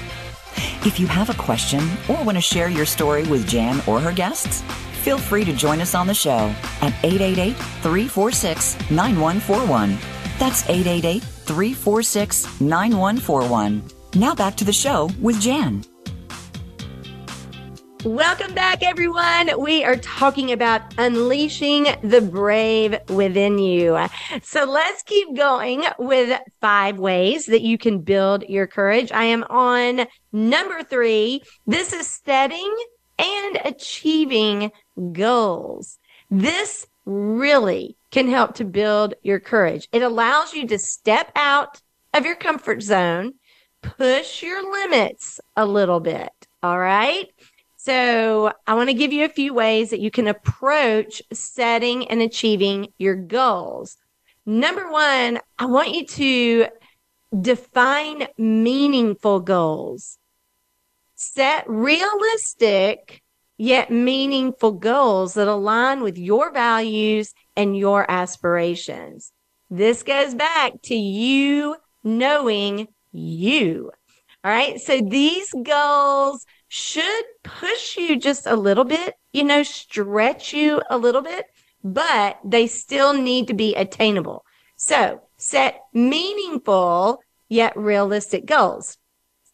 If 0.83 0.99
you 0.99 1.05
have 1.05 1.29
a 1.29 1.35
question 1.35 1.87
or 2.09 2.23
want 2.23 2.37
to 2.37 2.41
share 2.41 2.67
your 2.67 2.87
story 2.87 3.27
with 3.27 3.47
Jan 3.47 3.79
or 3.85 3.99
her 3.99 4.11
guests, 4.11 4.63
feel 5.03 5.19
free 5.19 5.45
to 5.45 5.53
join 5.53 5.81
us 5.81 5.93
on 5.93 6.07
the 6.07 6.15
show 6.15 6.51
at 6.81 6.95
888 7.03 7.53
346 7.53 8.89
9141. 8.89 9.99
That's 10.39 10.67
888 10.67 11.36
346 11.47 12.59
9141. 12.61 13.83
Now 14.15 14.35
back 14.35 14.55
to 14.57 14.65
the 14.65 14.73
show 14.73 15.09
with 15.21 15.39
Jan. 15.39 15.83
Welcome 18.03 18.53
back, 18.53 18.83
everyone. 18.83 19.49
We 19.59 19.83
are 19.83 19.97
talking 19.97 20.51
about 20.51 20.81
unleashing 20.97 21.87
the 22.03 22.21
brave 22.21 22.95
within 23.09 23.57
you. 23.57 23.97
So 24.43 24.65
let's 24.65 25.03
keep 25.03 25.35
going 25.35 25.83
with 25.97 26.39
five 26.61 26.99
ways 26.99 27.47
that 27.47 27.63
you 27.63 27.77
can 27.77 27.99
build 27.99 28.43
your 28.43 28.67
courage. 28.67 29.11
I 29.11 29.23
am 29.25 29.43
on 29.49 30.05
number 30.31 30.83
three. 30.83 31.41
This 31.65 31.91
is 31.91 32.07
setting 32.07 32.73
and 33.17 33.59
achieving 33.65 34.71
goals. 35.11 35.97
This 36.29 36.85
really 37.05 37.96
can 38.11 38.27
help 38.29 38.55
to 38.55 38.65
build 38.65 39.13
your 39.21 39.39
courage. 39.39 39.87
It 39.91 40.01
allows 40.01 40.53
you 40.53 40.67
to 40.67 40.79
step 40.79 41.31
out 41.35 41.81
of 42.13 42.25
your 42.25 42.35
comfort 42.35 42.81
zone, 42.81 43.33
push 43.81 44.41
your 44.41 44.71
limits 44.71 45.39
a 45.55 45.65
little 45.65 45.99
bit. 45.99 46.31
All 46.63 46.79
right. 46.79 47.27
So 47.77 48.51
I 48.65 48.73
want 48.73 48.89
to 48.89 48.93
give 48.93 49.13
you 49.13 49.25
a 49.25 49.29
few 49.29 49.53
ways 49.53 49.91
that 49.91 49.99
you 49.99 50.11
can 50.11 50.27
approach 50.27 51.21
setting 51.31 52.07
and 52.09 52.21
achieving 52.21 52.87
your 52.97 53.15
goals. 53.15 53.97
Number 54.45 54.91
one, 54.91 55.39
I 55.59 55.65
want 55.65 55.93
you 55.93 56.05
to 56.05 56.67
define 57.39 58.27
meaningful 58.37 59.41
goals. 59.41 60.17
Set 61.15 61.69
realistic 61.69 63.21
yet 63.57 63.89
meaningful 63.89 64.71
goals 64.71 65.33
that 65.33 65.47
align 65.47 66.01
with 66.01 66.17
your 66.17 66.51
values 66.51 67.33
and 67.57 67.75
your 67.77 68.09
aspirations. 68.09 69.33
This 69.69 70.03
goes 70.03 70.33
back 70.33 70.81
to 70.83 70.95
you 70.95 71.75
knowing 72.03 72.87
you. 73.11 73.91
All 74.43 74.51
right. 74.51 74.79
So 74.79 75.01
these 75.01 75.53
goals 75.63 76.45
should 76.69 77.25
push 77.43 77.97
you 77.97 78.17
just 78.17 78.45
a 78.45 78.55
little 78.55 78.85
bit, 78.85 79.15
you 79.33 79.43
know, 79.43 79.63
stretch 79.63 80.53
you 80.53 80.81
a 80.89 80.97
little 80.97 81.21
bit, 81.21 81.45
but 81.83 82.39
they 82.45 82.67
still 82.67 83.13
need 83.13 83.47
to 83.47 83.53
be 83.53 83.75
attainable. 83.75 84.45
So 84.77 85.21
set 85.37 85.81
meaningful 85.93 87.19
yet 87.49 87.75
realistic 87.75 88.45
goals. 88.45 88.97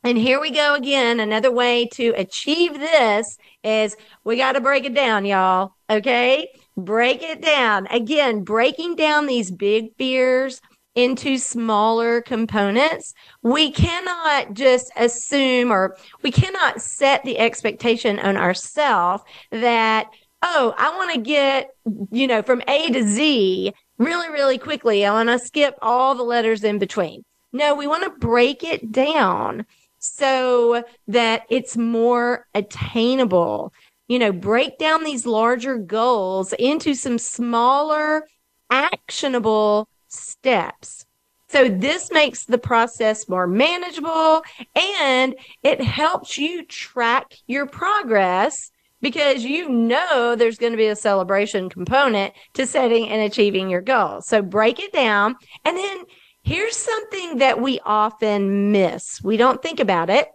And 0.03 0.17
here 0.17 0.41
we 0.41 0.51
go 0.51 0.75
again. 0.75 1.21
Another 1.21 1.51
way 1.51 1.87
to 1.93 2.09
achieve 2.17 2.77
this 2.77 3.37
is 3.63 3.95
we 4.25 4.35
got 4.35 4.53
to 4.53 4.61
break 4.61 4.83
it 4.83 4.93
down, 4.93 5.25
y'all. 5.25 5.75
Okay. 5.89 6.49
Break 6.77 7.21
it 7.21 7.41
down. 7.41 7.87
Again, 7.87 8.43
breaking 8.43 8.95
down 8.95 9.27
these 9.27 9.51
big 9.51 9.95
fears 9.97 10.61
into 10.95 11.37
smaller 11.37 12.21
components, 12.21 13.13
we 13.41 13.71
cannot 13.71 14.53
just 14.53 14.91
assume 14.95 15.71
or 15.71 15.97
we 16.21 16.31
cannot 16.31 16.81
set 16.81 17.23
the 17.23 17.39
expectation 17.39 18.19
on 18.19 18.37
ourselves 18.37 19.23
that, 19.51 20.07
oh, 20.43 20.73
I 20.77 20.95
want 20.95 21.13
to 21.13 21.19
get, 21.19 21.71
you 22.11 22.27
know, 22.27 22.43
from 22.43 22.61
A 22.67 22.91
to 22.91 23.07
Z 23.07 23.73
really, 23.97 24.29
really 24.29 24.57
quickly. 24.57 25.05
I 25.05 25.11
want 25.11 25.29
to 25.29 25.39
skip 25.39 25.77
all 25.81 26.15
the 26.15 26.23
letters 26.23 26.63
in 26.63 26.77
between. 26.77 27.23
No, 27.51 27.75
we 27.75 27.87
want 27.87 28.03
to 28.03 28.09
break 28.09 28.63
it 28.63 28.91
down 28.91 29.65
so 29.99 30.83
that 31.07 31.43
it's 31.49 31.77
more 31.77 32.45
attainable. 32.53 33.71
You 34.07 34.19
know, 34.19 34.31
break 34.31 34.77
down 34.77 35.03
these 35.03 35.25
larger 35.25 35.77
goals 35.77 36.53
into 36.53 36.93
some 36.93 37.17
smaller, 37.17 38.27
actionable 38.69 39.87
steps. 40.07 41.05
So 41.49 41.69
this 41.69 42.11
makes 42.11 42.45
the 42.45 42.57
process 42.57 43.29
more 43.29 43.45
manageable 43.45 44.41
and 44.75 45.35
it 45.61 45.81
helps 45.81 46.37
you 46.37 46.65
track 46.65 47.33
your 47.45 47.67
progress 47.67 48.71
because 49.01 49.43
you 49.43 49.69
know 49.69 50.35
there's 50.35 50.57
going 50.57 50.73
to 50.73 50.77
be 50.77 50.87
a 50.87 50.95
celebration 50.95 51.69
component 51.69 52.33
to 52.53 52.65
setting 52.65 53.07
and 53.09 53.21
achieving 53.21 53.69
your 53.69 53.81
goals. 53.81 54.27
So 54.27 54.41
break 54.41 54.79
it 54.79 54.93
down. 54.93 55.35
And 55.63 55.77
then 55.77 56.05
here's 56.41 56.75
something 56.75 57.37
that 57.37 57.61
we 57.61 57.79
often 57.85 58.71
miss. 58.71 59.21
We 59.21 59.37
don't 59.37 59.61
think 59.61 59.79
about 59.79 60.09
it, 60.09 60.29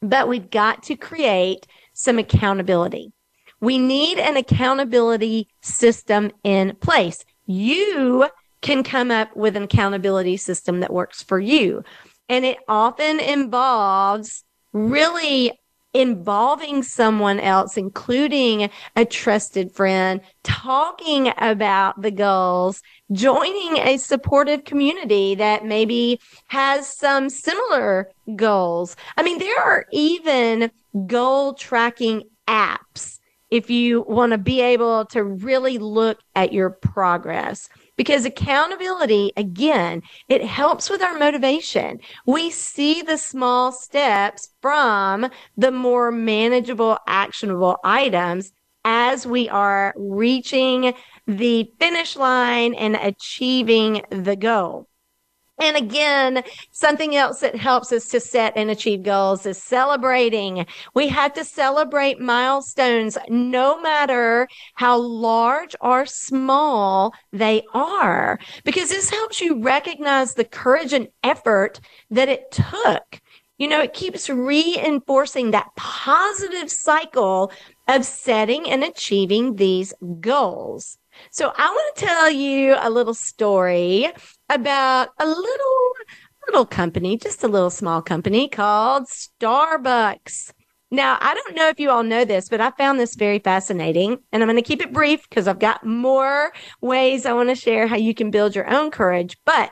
but 0.00 0.26
we've 0.26 0.50
got 0.50 0.82
to 0.84 0.96
create 0.96 1.66
some 1.98 2.18
accountability. 2.18 3.12
We 3.60 3.76
need 3.76 4.18
an 4.18 4.36
accountability 4.36 5.48
system 5.62 6.30
in 6.44 6.76
place. 6.76 7.24
You 7.44 8.28
can 8.60 8.84
come 8.84 9.10
up 9.10 9.36
with 9.36 9.56
an 9.56 9.64
accountability 9.64 10.36
system 10.36 10.80
that 10.80 10.92
works 10.92 11.22
for 11.24 11.40
you. 11.40 11.82
And 12.28 12.44
it 12.44 12.58
often 12.68 13.18
involves 13.18 14.44
really 14.72 15.58
involving 15.92 16.84
someone 16.84 17.40
else, 17.40 17.76
including 17.76 18.70
a 18.94 19.04
trusted 19.04 19.72
friend, 19.72 20.20
talking 20.44 21.32
about 21.38 22.00
the 22.00 22.12
goals, 22.12 22.80
joining 23.10 23.78
a 23.78 23.96
supportive 23.96 24.64
community 24.64 25.34
that 25.34 25.64
maybe 25.64 26.20
has 26.46 26.86
some 26.86 27.28
similar 27.28 28.08
goals. 28.36 28.94
I 29.16 29.22
mean, 29.24 29.38
there 29.38 29.60
are 29.60 29.86
even 29.90 30.70
goal 31.06 31.54
tracking 31.54 32.22
apps 32.46 33.18
if 33.50 33.70
you 33.70 34.02
want 34.02 34.32
to 34.32 34.38
be 34.38 34.60
able 34.60 35.06
to 35.06 35.24
really 35.24 35.78
look 35.78 36.18
at 36.34 36.52
your 36.52 36.70
progress 36.70 37.68
because 37.96 38.24
accountability, 38.24 39.32
again, 39.36 40.02
it 40.28 40.44
helps 40.44 40.88
with 40.88 41.02
our 41.02 41.18
motivation. 41.18 41.98
We 42.26 42.50
see 42.50 43.02
the 43.02 43.18
small 43.18 43.72
steps 43.72 44.50
from 44.62 45.28
the 45.56 45.72
more 45.72 46.12
manageable, 46.12 46.98
actionable 47.06 47.78
items 47.84 48.52
as 48.84 49.26
we 49.26 49.48
are 49.48 49.92
reaching 49.96 50.94
the 51.26 51.70
finish 51.80 52.16
line 52.16 52.74
and 52.74 52.96
achieving 52.96 54.02
the 54.10 54.36
goal. 54.36 54.86
And 55.60 55.76
again, 55.76 56.44
something 56.70 57.16
else 57.16 57.40
that 57.40 57.56
helps 57.56 57.92
us 57.92 58.08
to 58.08 58.20
set 58.20 58.52
and 58.56 58.70
achieve 58.70 59.02
goals 59.02 59.44
is 59.44 59.60
celebrating. 59.60 60.66
We 60.94 61.08
have 61.08 61.32
to 61.34 61.44
celebrate 61.44 62.20
milestones 62.20 63.18
no 63.28 63.80
matter 63.80 64.46
how 64.74 64.98
large 64.98 65.74
or 65.80 66.06
small 66.06 67.12
they 67.32 67.62
are, 67.74 68.38
because 68.64 68.90
this 68.90 69.10
helps 69.10 69.40
you 69.40 69.60
recognize 69.60 70.34
the 70.34 70.44
courage 70.44 70.92
and 70.92 71.08
effort 71.24 71.80
that 72.10 72.28
it 72.28 72.50
took. 72.50 73.20
You 73.58 73.66
know, 73.66 73.80
it 73.80 73.92
keeps 73.92 74.30
reinforcing 74.30 75.50
that 75.50 75.74
positive 75.74 76.70
cycle 76.70 77.50
of 77.88 78.04
setting 78.04 78.70
and 78.70 78.84
achieving 78.84 79.56
these 79.56 79.92
goals. 80.20 80.96
So 81.32 81.52
I 81.56 81.68
want 81.68 81.96
to 81.96 82.06
tell 82.06 82.30
you 82.30 82.76
a 82.78 82.88
little 82.88 83.14
story 83.14 84.12
about 84.48 85.10
a 85.18 85.26
little 85.26 85.92
little 86.46 86.66
company, 86.66 87.16
just 87.18 87.44
a 87.44 87.48
little 87.48 87.70
small 87.70 88.00
company 88.00 88.48
called 88.48 89.04
Starbucks. 89.04 90.52
Now, 90.90 91.18
I 91.20 91.34
don't 91.34 91.54
know 91.54 91.68
if 91.68 91.78
you 91.78 91.90
all 91.90 92.02
know 92.02 92.24
this, 92.24 92.48
but 92.48 92.62
I 92.62 92.70
found 92.70 92.98
this 92.98 93.14
very 93.14 93.38
fascinating 93.38 94.18
and 94.32 94.42
I'm 94.42 94.48
going 94.48 94.56
to 94.56 94.62
keep 94.62 94.80
it 94.80 94.92
brief 94.92 95.28
because 95.28 95.46
I've 95.46 95.58
got 95.58 95.84
more 95.84 96.52
ways 96.80 97.26
I 97.26 97.34
want 97.34 97.50
to 97.50 97.54
share 97.54 97.86
how 97.86 97.96
you 97.96 98.14
can 98.14 98.30
build 98.30 98.54
your 98.54 98.70
own 98.70 98.90
courage. 98.90 99.36
But 99.44 99.70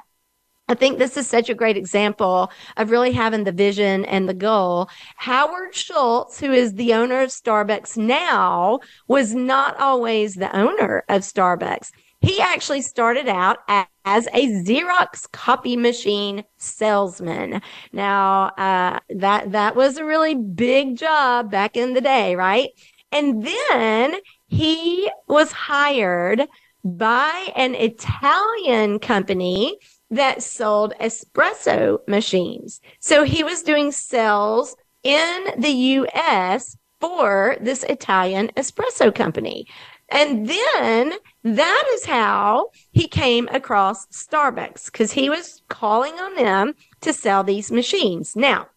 I 0.68 0.74
think 0.74 0.98
this 0.98 1.16
is 1.16 1.26
such 1.26 1.48
a 1.48 1.54
great 1.54 1.76
example 1.76 2.50
of 2.76 2.90
really 2.90 3.12
having 3.12 3.44
the 3.44 3.52
vision 3.52 4.04
and 4.04 4.28
the 4.28 4.34
goal. 4.34 4.90
Howard 5.16 5.74
Schultz, 5.74 6.40
who 6.40 6.52
is 6.52 6.74
the 6.74 6.92
owner 6.92 7.22
of 7.22 7.30
Starbucks 7.30 7.96
now, 7.96 8.80
was 9.08 9.34
not 9.34 9.78
always 9.78 10.34
the 10.34 10.54
owner 10.54 11.04
of 11.08 11.22
Starbucks. 11.22 11.92
He 12.26 12.40
actually 12.40 12.82
started 12.82 13.28
out 13.28 13.58
as 14.04 14.26
a 14.32 14.48
Xerox 14.64 15.30
copy 15.30 15.76
machine 15.76 16.42
salesman. 16.56 17.62
Now, 17.92 18.46
uh, 18.58 18.98
that, 19.10 19.52
that 19.52 19.76
was 19.76 19.96
a 19.96 20.04
really 20.04 20.34
big 20.34 20.96
job 20.96 21.52
back 21.52 21.76
in 21.76 21.92
the 21.92 22.00
day, 22.00 22.34
right? 22.34 22.70
And 23.12 23.46
then 23.46 24.16
he 24.48 25.08
was 25.28 25.52
hired 25.52 26.42
by 26.84 27.48
an 27.54 27.76
Italian 27.76 28.98
company 28.98 29.78
that 30.10 30.42
sold 30.42 30.94
espresso 31.00 31.98
machines. 32.08 32.80
So 32.98 33.22
he 33.22 33.44
was 33.44 33.62
doing 33.62 33.92
sales 33.92 34.74
in 35.04 35.46
the 35.58 35.70
US 35.70 36.76
for 37.00 37.56
this 37.60 37.84
Italian 37.84 38.50
espresso 38.56 39.14
company. 39.14 39.66
And 40.08 40.48
then 40.48 41.12
that 41.42 41.84
is 41.94 42.04
how 42.04 42.70
he 42.92 43.08
came 43.08 43.48
across 43.48 44.06
Starbucks 44.06 44.86
because 44.86 45.12
he 45.12 45.28
was 45.28 45.62
calling 45.68 46.14
on 46.14 46.34
them 46.36 46.74
to 47.00 47.12
sell 47.12 47.42
these 47.42 47.72
machines. 47.72 48.36
Now, 48.36 48.68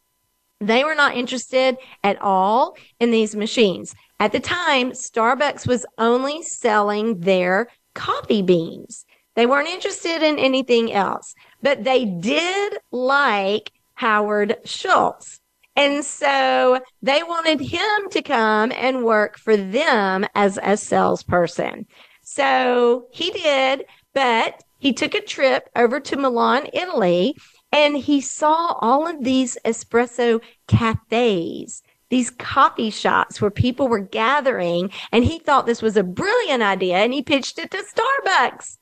they 0.59 0.83
were 0.83 0.95
not 0.95 1.15
interested 1.15 1.77
at 2.03 2.21
all 2.21 2.75
in 2.99 3.11
these 3.11 3.35
machines. 3.35 3.95
At 4.19 4.31
the 4.31 4.39
time, 4.39 4.91
Starbucks 4.91 5.65
was 5.67 5.85
only 5.97 6.41
selling 6.43 7.21
their 7.21 7.69
coffee 7.93 8.41
beans. 8.41 9.05
They 9.35 9.45
weren't 9.45 9.69
interested 9.69 10.21
in 10.21 10.37
anything 10.37 10.91
else, 10.91 11.33
but 11.61 11.85
they 11.85 12.03
did 12.03 12.77
like 12.91 13.71
Howard 13.93 14.57
Schultz. 14.65 15.38
And 15.79 16.03
so 16.03 16.81
they 17.01 17.23
wanted 17.23 17.61
him 17.61 18.09
to 18.11 18.21
come 18.21 18.73
and 18.73 19.05
work 19.05 19.37
for 19.37 19.55
them 19.55 20.25
as 20.35 20.59
a 20.61 20.75
salesperson. 20.75 21.85
So 22.21 23.05
he 23.13 23.31
did, 23.31 23.85
but 24.13 24.61
he 24.79 24.91
took 24.91 25.15
a 25.15 25.21
trip 25.21 25.69
over 25.77 26.01
to 26.01 26.17
Milan, 26.17 26.67
Italy, 26.73 27.33
and 27.71 27.95
he 27.95 28.19
saw 28.19 28.73
all 28.81 29.07
of 29.07 29.23
these 29.23 29.57
espresso 29.63 30.41
cafes 30.67 31.81
these 32.09 32.31
coffee 32.31 32.89
shops 32.89 33.39
where 33.39 33.51
people 33.51 33.87
were 33.87 33.99
gathering 33.99 34.89
and 35.11 35.23
he 35.23 35.37
thought 35.37 35.67
this 35.67 35.83
was 35.83 35.95
a 35.95 36.03
brilliant 36.03 36.63
idea 36.63 36.97
and 36.97 37.13
he 37.13 37.21
pitched 37.21 37.59
it 37.59 37.69
to 37.69 37.77
Starbucks. 37.77 38.77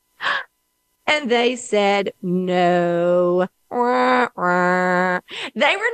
And 1.08 1.30
they 1.30 1.56
said 1.56 2.12
no. 2.22 3.48
They 3.70 3.76
were 3.76 5.20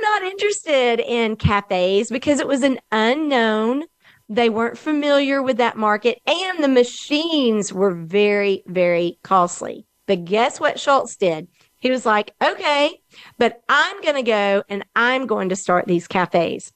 not 0.01 0.23
interested 0.23 0.99
in 0.99 1.37
cafes 1.37 2.09
because 2.09 2.39
it 2.39 2.47
was 2.47 2.63
an 2.63 2.79
unknown. 2.91 3.85
They 4.29 4.49
weren't 4.49 4.77
familiar 4.77 5.41
with 5.41 5.57
that 5.57 5.77
market 5.77 6.19
and 6.25 6.63
the 6.63 6.67
machines 6.67 7.71
were 7.71 7.93
very, 7.93 8.63
very 8.67 9.19
costly. 9.23 9.85
But 10.05 10.25
guess 10.25 10.59
what 10.59 10.79
Schultz 10.79 11.15
did? 11.15 11.47
He 11.77 11.91
was 11.91 12.05
like, 12.05 12.33
okay, 12.43 12.99
but 13.37 13.61
I'm 13.69 14.01
going 14.01 14.15
to 14.15 14.23
go 14.23 14.63
and 14.69 14.83
I'm 14.95 15.27
going 15.27 15.49
to 15.49 15.55
start 15.55 15.85
these 15.85 16.07
cafes. 16.07 16.73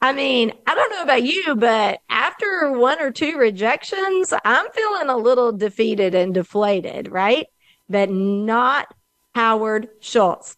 I 0.02 0.14
mean, 0.14 0.52
I 0.66 0.74
don't 0.74 0.90
know 0.92 1.04
about 1.04 1.24
you, 1.24 1.56
but 1.56 2.00
after 2.10 2.72
one 2.72 3.00
or 3.00 3.12
two 3.12 3.38
rejections, 3.38 4.34
I'm 4.44 4.72
feeling 4.72 5.10
a 5.10 5.18
little 5.18 5.52
defeated 5.52 6.16
and 6.16 6.34
deflated, 6.34 7.12
right? 7.12 7.46
But 7.88 8.10
not 8.10 8.88
Howard 9.36 9.90
Schultz. 10.00 10.58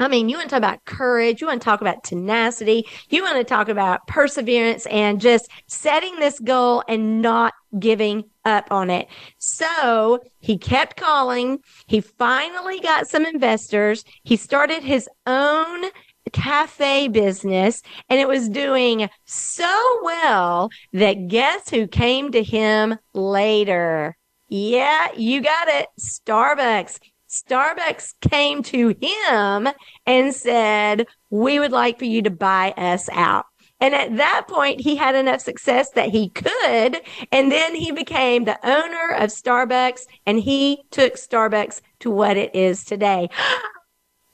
I 0.00 0.08
mean, 0.08 0.28
you 0.28 0.36
want 0.36 0.48
to 0.48 0.54
talk 0.54 0.58
about 0.58 0.84
courage. 0.86 1.40
You 1.40 1.46
want 1.46 1.62
to 1.62 1.64
talk 1.64 1.80
about 1.80 2.02
tenacity. 2.02 2.84
You 3.10 3.22
want 3.22 3.36
to 3.36 3.44
talk 3.44 3.68
about 3.68 4.04
perseverance 4.08 4.86
and 4.86 5.20
just 5.20 5.48
setting 5.68 6.16
this 6.16 6.40
goal 6.40 6.82
and 6.88 7.22
not 7.22 7.54
giving 7.78 8.24
up 8.44 8.66
on 8.72 8.90
it. 8.90 9.06
So 9.38 10.18
he 10.40 10.58
kept 10.58 10.96
calling. 10.96 11.60
He 11.86 12.00
finally 12.00 12.80
got 12.80 13.06
some 13.06 13.24
investors. 13.24 14.04
He 14.24 14.36
started 14.36 14.82
his 14.82 15.08
own 15.26 15.84
cafe 16.30 17.08
business 17.08 17.82
and 18.08 18.20
it 18.20 18.28
was 18.28 18.48
doing 18.48 19.08
so 19.24 20.00
well 20.02 20.70
that 20.92 21.28
guess 21.28 21.68
who 21.70 21.86
came 21.86 22.32
to 22.32 22.42
him 22.42 22.98
later? 23.12 24.16
Yeah, 24.48 25.08
you 25.16 25.40
got 25.40 25.68
it. 25.68 25.88
Starbucks. 26.00 26.98
Starbucks 27.28 28.14
came 28.20 28.62
to 28.62 28.94
him 29.00 29.68
and 30.06 30.34
said, 30.34 31.06
we 31.30 31.58
would 31.58 31.72
like 31.72 31.98
for 31.98 32.04
you 32.04 32.22
to 32.22 32.30
buy 32.30 32.72
us 32.76 33.08
out. 33.12 33.46
And 33.80 33.94
at 33.94 34.16
that 34.16 34.46
point, 34.48 34.80
he 34.80 34.96
had 34.96 35.14
enough 35.14 35.40
success 35.40 35.90
that 35.90 36.10
he 36.10 36.28
could. 36.30 37.00
And 37.32 37.50
then 37.50 37.74
he 37.74 37.90
became 37.90 38.44
the 38.44 38.58
owner 38.66 39.14
of 39.16 39.30
Starbucks 39.30 40.06
and 40.26 40.38
he 40.38 40.84
took 40.90 41.14
Starbucks 41.14 41.80
to 42.00 42.10
what 42.10 42.36
it 42.36 42.54
is 42.54 42.84
today. 42.84 43.28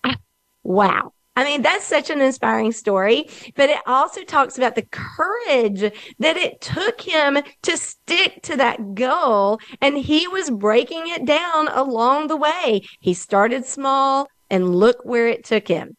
wow. 0.62 1.14
I 1.36 1.44
mean, 1.44 1.62
that's 1.62 1.86
such 1.86 2.10
an 2.10 2.20
inspiring 2.20 2.72
story, 2.72 3.28
but 3.54 3.70
it 3.70 3.80
also 3.86 4.24
talks 4.24 4.58
about 4.58 4.74
the 4.74 4.86
courage 4.90 5.80
that 6.18 6.36
it 6.36 6.60
took 6.60 7.00
him 7.00 7.38
to 7.62 7.76
stick 7.76 8.42
to 8.42 8.56
that 8.56 8.94
goal. 8.94 9.60
And 9.80 9.96
he 9.96 10.26
was 10.28 10.50
breaking 10.50 11.04
it 11.06 11.24
down 11.24 11.68
along 11.68 12.26
the 12.26 12.36
way. 12.36 12.82
He 13.00 13.14
started 13.14 13.64
small 13.64 14.28
and 14.50 14.74
look 14.74 14.98
where 15.04 15.28
it 15.28 15.44
took 15.44 15.68
him. 15.68 15.96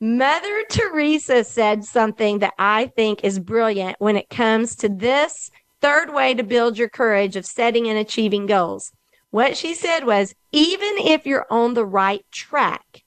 Mother 0.00 0.64
Teresa 0.68 1.44
said 1.44 1.84
something 1.84 2.40
that 2.40 2.54
I 2.58 2.86
think 2.96 3.22
is 3.22 3.38
brilliant 3.38 3.96
when 4.00 4.16
it 4.16 4.30
comes 4.30 4.74
to 4.76 4.88
this 4.88 5.48
third 5.80 6.12
way 6.12 6.34
to 6.34 6.42
build 6.42 6.76
your 6.76 6.88
courage 6.88 7.36
of 7.36 7.46
setting 7.46 7.86
and 7.86 7.98
achieving 7.98 8.46
goals. 8.46 8.90
What 9.30 9.56
she 9.56 9.74
said 9.74 10.04
was, 10.04 10.34
even 10.50 10.98
if 10.98 11.24
you're 11.24 11.46
on 11.50 11.74
the 11.74 11.86
right 11.86 12.24
track, 12.32 13.01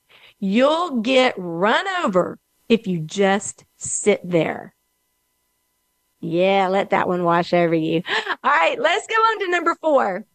You'll 0.48 1.02
get 1.02 1.34
run 1.38 1.88
over 2.04 2.38
if 2.70 2.86
you 2.86 3.00
just 3.00 3.66
sit 3.78 4.22
there. 4.24 4.76
Yeah, 6.20 6.68
let 6.68 6.92
that 6.92 7.08
one 7.08 7.24
wash 7.24 7.52
over 7.52 7.74
you. 7.74 8.04
All 8.44 8.52
right, 8.52 8.80
let's 8.80 9.08
go 9.08 9.16
on 9.16 9.40
to 9.40 9.50
number 9.50 9.76
four. 9.82 10.28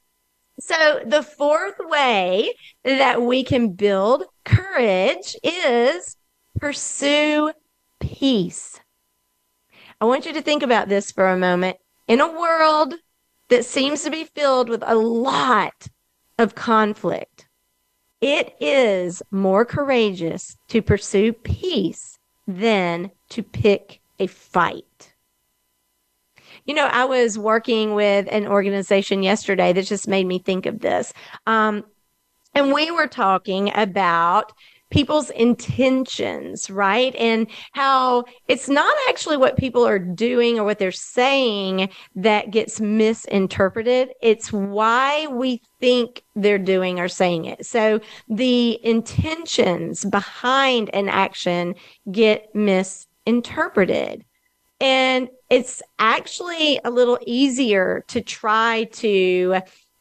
So, 0.58 1.02
the 1.06 1.22
fourth 1.22 1.76
way 1.78 2.52
that 2.82 3.22
we 3.22 3.44
can 3.44 3.74
build 3.74 4.24
courage 4.44 5.36
is 5.44 6.16
pursue 6.58 7.52
peace. 8.00 8.80
I 10.00 10.06
want 10.06 10.26
you 10.26 10.32
to 10.32 10.42
think 10.42 10.64
about 10.64 10.88
this 10.88 11.12
for 11.12 11.28
a 11.28 11.38
moment. 11.38 11.76
In 12.08 12.20
a 12.20 12.32
world 12.32 12.94
that 13.48 13.64
seems 13.64 14.02
to 14.02 14.10
be 14.10 14.24
filled 14.24 14.68
with 14.68 14.82
a 14.84 14.96
lot 14.96 15.86
of 16.36 16.56
conflict, 16.56 17.46
it 18.20 18.54
is 18.60 19.22
more 19.30 19.64
courageous 19.64 20.56
to 20.68 20.82
pursue 20.82 21.32
peace 21.32 22.18
than 22.46 23.10
to 23.30 23.42
pick 23.42 24.00
a 24.18 24.26
fight. 24.26 25.14
You 26.64 26.74
know, 26.74 26.86
I 26.86 27.04
was 27.06 27.38
working 27.38 27.94
with 27.94 28.28
an 28.30 28.46
organization 28.46 29.22
yesterday 29.22 29.72
that 29.72 29.86
just 29.86 30.06
made 30.06 30.26
me 30.26 30.38
think 30.38 30.66
of 30.66 30.80
this. 30.80 31.12
Um, 31.46 31.84
and 32.54 32.72
we 32.72 32.90
were 32.90 33.06
talking 33.06 33.72
about 33.74 34.52
people's 34.90 35.30
intentions, 35.30 36.68
right? 36.68 37.14
And 37.16 37.46
how 37.72 38.24
it's 38.48 38.68
not 38.68 38.94
actually 39.08 39.36
what 39.36 39.56
people 39.56 39.86
are 39.86 39.98
doing 39.98 40.58
or 40.58 40.64
what 40.64 40.78
they're 40.78 40.92
saying 40.92 41.90
that 42.16 42.50
gets 42.50 42.80
misinterpreted. 42.80 44.10
It's 44.20 44.52
why 44.52 45.26
we 45.28 45.62
think 45.80 46.22
they're 46.34 46.58
doing 46.58 47.00
or 47.00 47.08
saying 47.08 47.44
it. 47.46 47.64
So 47.66 48.00
the 48.28 48.84
intentions 48.84 50.04
behind 50.04 50.90
an 50.92 51.08
action 51.08 51.74
get 52.10 52.54
misinterpreted. 52.54 54.24
And 54.80 55.28
it's 55.50 55.82
actually 55.98 56.80
a 56.84 56.90
little 56.90 57.18
easier 57.26 58.02
to 58.08 58.22
try 58.22 58.84
to 58.92 59.60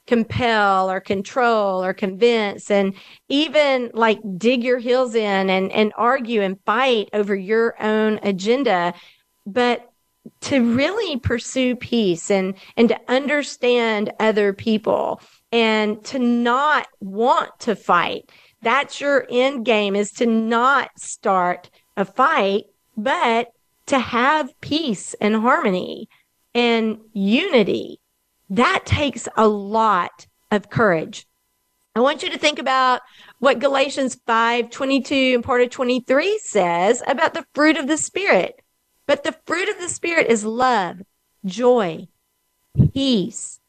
compel 0.10 0.90
or 0.90 1.00
control 1.00 1.84
or 1.84 1.94
convince 1.94 2.72
and 2.72 2.96
even 3.28 3.92
like 3.94 4.20
dig 4.40 4.64
your 4.64 4.80
heels 4.80 5.14
in 5.14 5.52
and, 5.52 5.72
and 5.72 5.94
argue 5.96 6.42
and 6.42 6.60
fight 6.66 7.08
over 7.14 7.36
your 7.36 7.80
own 7.80 8.20
agenda. 8.24 8.96
But 9.46 9.88
to 10.42 10.76
really 10.76 11.20
pursue 11.20 11.76
peace 11.76 12.32
and, 12.32 12.56
and 12.76 12.90
to 12.90 13.00
understand 13.08 14.12
other 14.20 14.52
people 14.52 15.22
and 15.52 16.04
to 16.06 16.18
not 16.18 16.88
want 17.00 17.52
to 17.60 17.76
fight. 17.76 18.32
That's 18.64 19.00
your 19.00 19.28
end 19.30 19.64
game 19.64 19.96
is 19.96 20.12
to 20.14 20.26
not 20.26 20.90
start 20.98 21.70
a 21.96 22.04
fight, 22.04 22.64
but 22.98 23.52
to 23.86 24.00
have 24.00 24.60
peace 24.60 25.14
and 25.22 25.36
harmony 25.36 26.10
and 26.56 26.98
unity 27.14 28.00
that 28.50 28.86
takes 28.86 29.28
a 29.38 29.48
lot 29.48 30.28
of 30.52 30.70
courage. 30.70 31.28
I 31.96 32.02
want 32.02 32.24
you 32.24 32.30
to 32.30 32.38
think 32.38 32.60
about 32.60 33.02
what 33.40 33.60
Galatians 33.60 34.16
5 34.26 34.70
22 34.70 35.16
and 35.36 35.44
part 35.44 35.62
of 35.62 35.70
23 35.70 36.40
says 36.40 37.04
about 37.08 37.34
the 37.34 37.46
fruit 37.54 37.78
of 37.78 37.88
the 37.88 37.98
Spirit. 37.98 38.62
But 39.06 39.24
the 39.24 39.36
fruit 39.46 39.70
of 39.70 39.80
the 39.80 39.90
Spirit 39.90 40.28
is 40.28 40.46
love, 40.46 40.98
joy, 41.44 42.08
peace, 42.94 43.60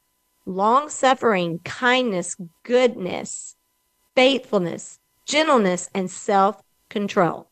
long 0.45 0.89
suffering, 0.89 1.59
kindness, 1.63 2.35
goodness, 2.63 3.55
faithfulness, 4.15 4.99
gentleness, 5.25 5.89
and 5.93 6.09
self 6.09 6.61
control. 6.89 7.49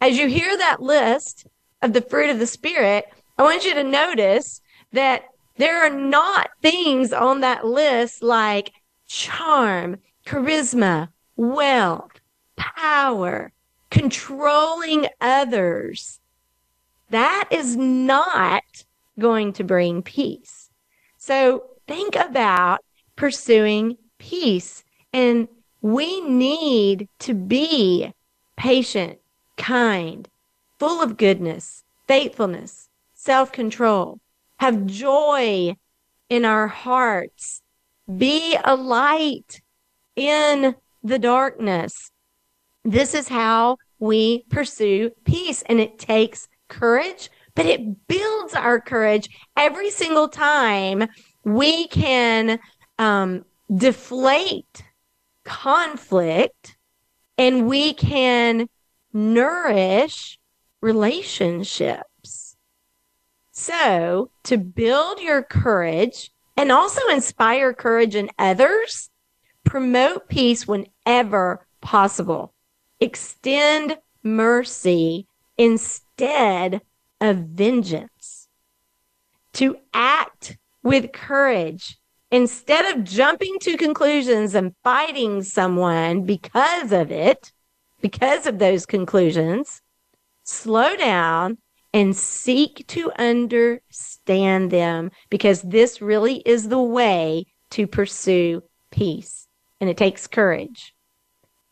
As 0.00 0.18
you 0.18 0.26
hear 0.26 0.56
that 0.56 0.82
list 0.82 1.46
of 1.82 1.92
the 1.92 2.00
fruit 2.00 2.30
of 2.30 2.38
the 2.38 2.46
Spirit, 2.46 3.06
I 3.36 3.42
want 3.42 3.64
you 3.64 3.74
to 3.74 3.84
notice 3.84 4.60
that 4.92 5.24
there 5.56 5.84
are 5.84 5.90
not 5.90 6.50
things 6.62 7.12
on 7.12 7.40
that 7.40 7.64
list 7.64 8.22
like 8.22 8.72
charm, 9.06 9.98
charisma, 10.26 11.08
wealth, 11.36 12.20
power, 12.56 13.52
controlling 13.90 15.06
others. 15.20 16.20
That 17.10 17.48
is 17.50 17.76
not 17.76 18.64
going 19.18 19.52
to 19.54 19.64
bring 19.64 20.02
peace. 20.02 20.70
So 21.18 21.64
think 21.86 22.16
about 22.16 22.80
pursuing 23.14 23.96
peace. 24.18 24.82
And 25.12 25.46
we 25.80 26.20
need 26.20 27.08
to 27.20 27.34
be 27.34 28.12
patient, 28.56 29.18
kind, 29.56 30.28
full 30.78 31.00
of 31.00 31.16
goodness, 31.16 31.84
faithfulness, 32.08 32.88
self 33.14 33.52
control 33.52 34.18
have 34.58 34.86
joy 34.86 35.76
in 36.28 36.44
our 36.44 36.66
hearts, 36.66 37.62
be 38.16 38.56
a 38.64 38.76
light 38.76 39.60
in 40.16 40.74
the 41.02 41.18
darkness. 41.18 42.10
This 42.84 43.14
is 43.14 43.28
how 43.28 43.78
we 43.98 44.44
pursue 44.50 45.10
peace, 45.24 45.62
and 45.62 45.80
it 45.80 45.98
takes 45.98 46.48
courage, 46.68 47.30
but 47.54 47.66
it 47.66 48.06
builds 48.08 48.54
our 48.54 48.80
courage 48.80 49.28
every 49.56 49.90
single 49.90 50.28
time 50.28 51.08
we 51.44 51.86
can 51.88 52.58
um, 52.98 53.44
deflate 53.74 54.84
conflict 55.44 56.76
and 57.38 57.66
we 57.66 57.94
can 57.94 58.68
nourish 59.12 60.38
relationship. 60.80 62.02
So, 63.56 64.30
to 64.42 64.58
build 64.58 65.20
your 65.20 65.40
courage, 65.44 66.32
and 66.56 66.72
also 66.72 67.00
inspire 67.08 67.72
courage 67.72 68.16
in 68.16 68.30
others. 68.36 69.10
Promote 69.64 70.28
peace 70.28 70.66
whenever 70.66 71.64
possible. 71.80 72.52
Extend 72.98 73.96
mercy 74.24 75.28
instead 75.56 76.82
of 77.20 77.36
vengeance. 77.36 78.48
To 79.54 79.76
act 79.94 80.58
with 80.82 81.12
courage 81.12 81.96
instead 82.32 82.96
of 82.96 83.04
jumping 83.04 83.58
to 83.60 83.76
conclusions 83.76 84.56
and 84.56 84.74
fighting 84.82 85.44
someone 85.44 86.24
because 86.24 86.90
of 86.90 87.12
it, 87.12 87.52
because 88.00 88.48
of 88.48 88.58
those 88.58 88.84
conclusions, 88.84 89.80
slow 90.42 90.96
down 90.96 91.58
and 91.94 92.14
seek 92.14 92.84
to 92.88 93.12
understand 93.12 94.72
them 94.72 95.12
because 95.30 95.62
this 95.62 96.02
really 96.02 96.42
is 96.44 96.68
the 96.68 96.82
way 96.82 97.46
to 97.70 97.86
pursue 97.86 98.62
peace. 98.90 99.46
And 99.80 99.88
it 99.88 99.96
takes 99.96 100.26
courage. 100.26 100.92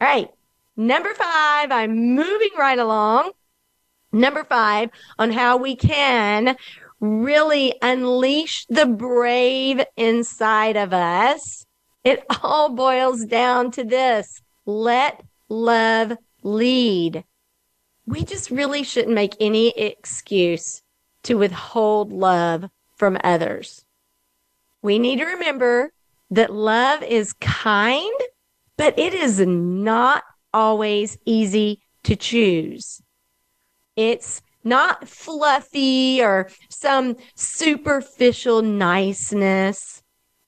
All 0.01 0.07
right. 0.07 0.29
Number 0.77 1.12
five, 1.12 1.73
I'm 1.73 2.14
moving 2.14 2.51
right 2.57 2.79
along. 2.79 3.33
Number 4.12 4.45
five 4.45 4.91
on 5.18 5.33
how 5.33 5.57
we 5.57 5.75
can 5.75 6.57
really 7.01 7.75
unleash 7.83 8.64
the 8.66 8.87
brave 8.87 9.85
inside 9.97 10.77
of 10.77 10.93
us. 10.93 11.66
It 12.05 12.25
all 12.43 12.68
boils 12.75 13.25
down 13.25 13.73
to 13.73 13.83
this. 13.83 14.41
Let 14.66 15.23
love 15.49 16.16
lead 16.43 17.25
we 18.07 18.24
just 18.24 18.50
really 18.50 18.82
shouldn't 18.82 19.14
make 19.14 19.36
any 19.40 19.68
excuse 19.70 20.82
to 21.24 21.34
withhold 21.38 22.12
love 22.12 22.68
from 22.96 23.18
others. 23.22 23.84
We 24.82 24.98
need 24.98 25.18
to 25.18 25.24
remember 25.24 25.92
that 26.30 26.53
love 26.53 27.03
is 27.03 27.32
kind, 27.34 28.20
but 28.76 28.98
it 28.98 29.14
is 29.14 29.40
not 29.40 30.24
always 30.53 31.18
easy 31.24 31.82
to 32.05 32.16
choose. 32.16 33.00
It's 33.96 34.42
not 34.64 35.09
fluffy 35.09 36.22
or 36.22 36.48
some 36.68 37.16
superficial 37.34 38.62
niceness. 38.62 40.03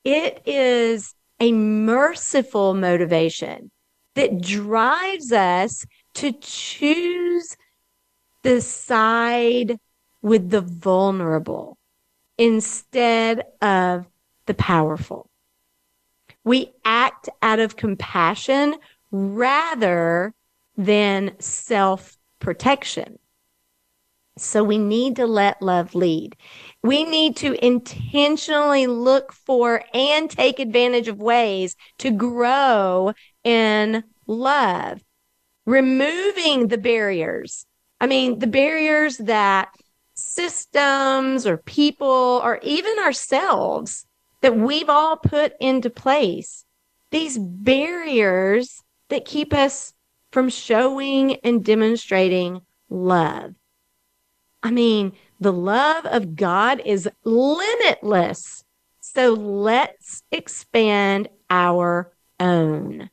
It 0.04 0.42
is 0.46 1.14
a 1.40 1.52
merciful 1.52 2.74
motivation 2.74 3.70
that 4.14 4.40
drives 4.40 5.32
us 5.32 5.84
to 6.14 6.32
choose 6.32 7.56
the 8.42 8.60
side 8.60 9.78
with 10.22 10.50
the 10.50 10.60
vulnerable 10.60 11.76
instead 12.38 13.44
of 13.60 14.06
the 14.46 14.54
powerful. 14.54 15.28
We 16.44 16.72
act 16.84 17.28
out 17.42 17.58
of 17.58 17.76
compassion 17.76 18.76
rather 19.10 20.34
than 20.76 21.40
self 21.40 22.18
protection. 22.38 23.18
So 24.36 24.64
we 24.64 24.78
need 24.78 25.16
to 25.16 25.26
let 25.26 25.62
love 25.62 25.94
lead. 25.94 26.36
We 26.82 27.04
need 27.04 27.36
to 27.36 27.64
intentionally 27.64 28.88
look 28.88 29.32
for 29.32 29.84
and 29.94 30.28
take 30.28 30.58
advantage 30.58 31.06
of 31.06 31.18
ways 31.18 31.76
to 31.98 32.10
grow 32.10 33.12
in 33.44 34.02
love 34.26 35.00
removing 35.66 36.68
the 36.68 36.78
barriers. 36.78 37.66
I 38.00 38.06
mean, 38.06 38.38
the 38.38 38.46
barriers 38.46 39.18
that 39.18 39.68
systems 40.14 41.46
or 41.46 41.56
people 41.56 42.40
or 42.44 42.58
even 42.62 42.98
ourselves 42.98 44.06
that 44.42 44.56
we've 44.56 44.88
all 44.88 45.16
put 45.16 45.54
into 45.60 45.90
place, 45.90 46.64
these 47.10 47.38
barriers 47.38 48.82
that 49.08 49.24
keep 49.24 49.54
us 49.54 49.92
from 50.32 50.48
showing 50.48 51.36
and 51.36 51.64
demonstrating 51.64 52.60
love. 52.90 53.54
I 54.62 54.70
mean, 54.70 55.12
the 55.40 55.52
love 55.52 56.06
of 56.06 56.36
God 56.36 56.82
is 56.84 57.08
limitless. 57.24 58.64
So 59.00 59.32
let's 59.34 60.22
expand 60.32 61.28
our 61.50 62.12
own. 62.40 63.10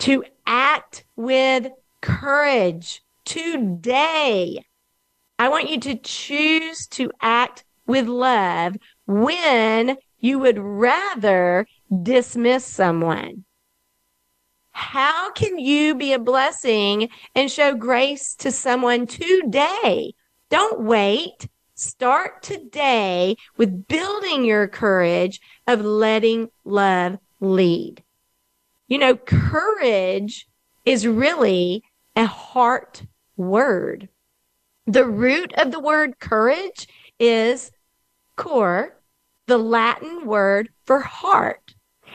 To 0.00 0.24
act 0.46 1.04
with 1.16 1.68
courage 2.00 3.02
today. 3.24 4.62
I 5.38 5.48
want 5.48 5.68
you 5.68 5.80
to 5.80 5.96
choose 5.96 6.86
to 6.88 7.10
act 7.20 7.64
with 7.86 8.06
love 8.06 8.76
when 9.06 9.96
you 10.18 10.38
would 10.38 10.58
rather 10.58 11.66
dismiss 12.02 12.64
someone. 12.64 13.44
How 14.70 15.32
can 15.32 15.58
you 15.58 15.94
be 15.94 16.12
a 16.12 16.18
blessing 16.18 17.08
and 17.34 17.50
show 17.50 17.74
grace 17.74 18.34
to 18.36 18.52
someone 18.52 19.06
today? 19.06 20.12
Don't 20.50 20.82
wait. 20.82 21.48
Start 21.74 22.42
today 22.42 23.36
with 23.56 23.88
building 23.88 24.44
your 24.44 24.68
courage 24.68 25.40
of 25.66 25.84
letting 25.84 26.48
love 26.64 27.18
lead. 27.40 28.02
You 28.88 28.98
know, 28.98 29.16
courage 29.16 30.46
is 30.84 31.06
really 31.06 31.82
a 32.14 32.26
heart 32.26 33.02
word. 33.36 34.08
The 34.86 35.04
root 35.04 35.52
of 35.54 35.72
the 35.72 35.80
word 35.80 36.20
courage 36.20 36.86
is 37.18 37.72
cor, 38.36 38.96
the 39.46 39.58
Latin 39.58 40.26
word 40.26 40.68
for 40.84 41.00
heart. 41.00 41.74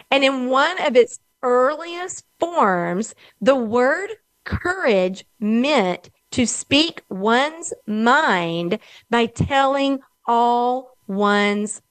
And 0.10 0.24
in 0.24 0.48
one 0.48 0.82
of 0.86 0.96
its 0.96 1.20
earliest 1.44 2.24
forms, 2.40 3.14
the 3.42 3.56
word 3.56 4.12
courage 4.46 5.26
meant 5.40 6.10
to 6.32 6.46
speak 6.46 7.02
one's 7.10 7.74
mind 7.86 8.80
by 9.10 9.26
telling 9.26 10.00
all 10.26 10.98
one's 11.08 11.82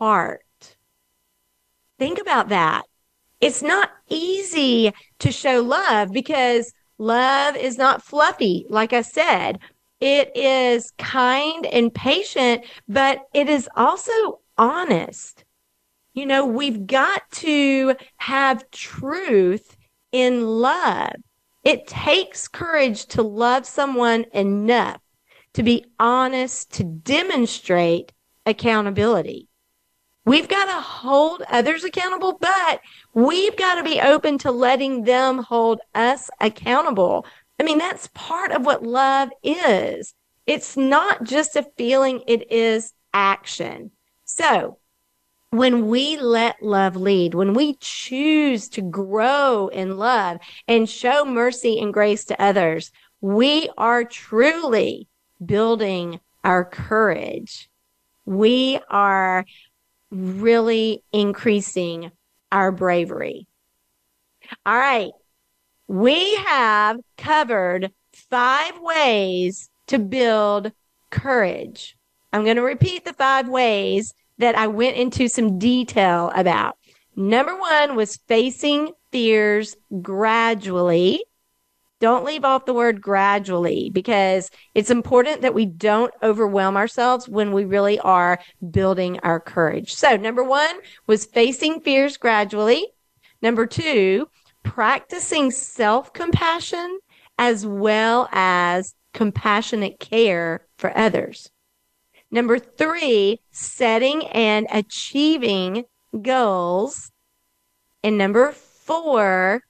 heart. 0.00 0.76
Think 1.98 2.18
about 2.18 2.48
that 2.48 2.86
it's 3.42 3.62
not 3.62 3.90
easy 4.08 4.92
to 5.18 5.30
show 5.30 5.60
love 5.60 6.10
because 6.12 6.72
love 6.96 7.56
is 7.56 7.76
not 7.76 8.02
fluffy. 8.02 8.64
Like 8.70 8.94
I 8.94 9.02
said, 9.02 9.58
it 10.00 10.34
is 10.34 10.90
kind 10.96 11.66
and 11.66 11.92
patient, 11.92 12.64
but 12.88 13.20
it 13.34 13.50
is 13.50 13.68
also 13.76 14.40
honest. 14.56 15.44
You 16.14 16.24
know, 16.24 16.46
we've 16.46 16.86
got 16.86 17.22
to 17.32 17.96
have 18.16 18.70
truth 18.70 19.76
in 20.12 20.46
love. 20.46 21.12
It 21.64 21.86
takes 21.86 22.48
courage 22.48 23.04
to 23.08 23.22
love 23.22 23.66
someone 23.66 24.24
enough 24.32 25.02
to 25.54 25.62
be 25.62 25.84
honest, 25.98 26.72
to 26.72 26.84
demonstrate 26.84 28.12
accountability. 28.46 29.48
We've 30.24 30.48
got 30.48 30.66
to 30.66 30.80
hold 30.80 31.42
others 31.48 31.82
accountable, 31.82 32.38
but 32.40 32.80
we've 33.12 33.56
got 33.56 33.74
to 33.76 33.82
be 33.82 34.00
open 34.00 34.38
to 34.38 34.52
letting 34.52 35.02
them 35.02 35.38
hold 35.38 35.80
us 35.94 36.30
accountable. 36.40 37.26
I 37.58 37.64
mean, 37.64 37.78
that's 37.78 38.08
part 38.14 38.52
of 38.52 38.64
what 38.64 38.84
love 38.84 39.30
is. 39.42 40.14
It's 40.46 40.76
not 40.76 41.24
just 41.24 41.56
a 41.56 41.66
feeling, 41.76 42.22
it 42.26 42.50
is 42.52 42.92
action. 43.12 43.90
So 44.24 44.78
when 45.50 45.88
we 45.88 46.16
let 46.16 46.62
love 46.62 46.96
lead, 46.96 47.34
when 47.34 47.52
we 47.52 47.76
choose 47.80 48.68
to 48.70 48.80
grow 48.80 49.68
in 49.68 49.98
love 49.98 50.38
and 50.66 50.88
show 50.88 51.24
mercy 51.24 51.78
and 51.78 51.92
grace 51.92 52.24
to 52.26 52.42
others, 52.42 52.90
we 53.20 53.68
are 53.76 54.04
truly 54.04 55.08
building 55.44 56.20
our 56.42 56.64
courage. 56.64 57.68
We 58.24 58.80
are 58.88 59.44
really 60.12 61.02
increasing 61.12 62.12
our 62.52 62.70
bravery. 62.70 63.46
All 64.66 64.76
right. 64.76 65.10
We 65.88 66.34
have 66.36 66.98
covered 67.16 67.90
five 68.12 68.78
ways 68.80 69.70
to 69.88 69.98
build 69.98 70.72
courage. 71.10 71.96
I'm 72.32 72.44
going 72.44 72.56
to 72.56 72.62
repeat 72.62 73.04
the 73.04 73.14
five 73.14 73.48
ways 73.48 74.14
that 74.38 74.56
I 74.56 74.66
went 74.66 74.96
into 74.96 75.28
some 75.28 75.58
detail 75.58 76.30
about. 76.34 76.76
Number 77.16 77.58
one 77.58 77.96
was 77.96 78.18
facing 78.28 78.92
fears 79.10 79.76
gradually. 80.00 81.24
Don't 82.02 82.24
leave 82.24 82.44
off 82.44 82.64
the 82.64 82.74
word 82.74 83.00
gradually 83.00 83.88
because 83.88 84.50
it's 84.74 84.90
important 84.90 85.42
that 85.42 85.54
we 85.54 85.66
don't 85.66 86.12
overwhelm 86.20 86.76
ourselves 86.76 87.28
when 87.28 87.52
we 87.52 87.64
really 87.64 88.00
are 88.00 88.40
building 88.72 89.20
our 89.20 89.38
courage. 89.38 89.94
So 89.94 90.16
number 90.16 90.42
one 90.42 90.80
was 91.06 91.26
facing 91.26 91.80
fears 91.80 92.16
gradually. 92.16 92.88
Number 93.40 93.66
two, 93.66 94.26
practicing 94.64 95.52
self 95.52 96.12
compassion 96.12 96.98
as 97.38 97.64
well 97.64 98.28
as 98.32 98.96
compassionate 99.14 100.00
care 100.00 100.66
for 100.78 100.92
others. 100.98 101.52
Number 102.32 102.58
three, 102.58 103.42
setting 103.52 104.26
and 104.26 104.66
achieving 104.72 105.84
goals. 106.20 107.12
And 108.02 108.18
number 108.18 108.50
four, 108.50 109.62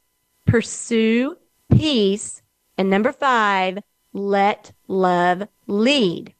pursue 0.47 1.37
peace. 1.77 2.43
And 2.79 2.91
number 2.91 3.13
five, 3.13 3.79
let 4.13 4.73
love 4.89 5.49
lead. 5.67 6.35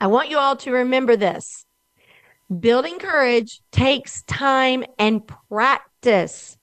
I 0.00 0.06
want 0.06 0.30
you 0.30 0.38
all 0.38 0.56
to 0.56 0.72
remember 0.72 1.16
this. 1.16 1.66
Building 2.58 2.98
courage 2.98 3.60
takes 3.70 4.22
time 4.24 4.84
and 4.98 5.22
practice. 5.48 6.56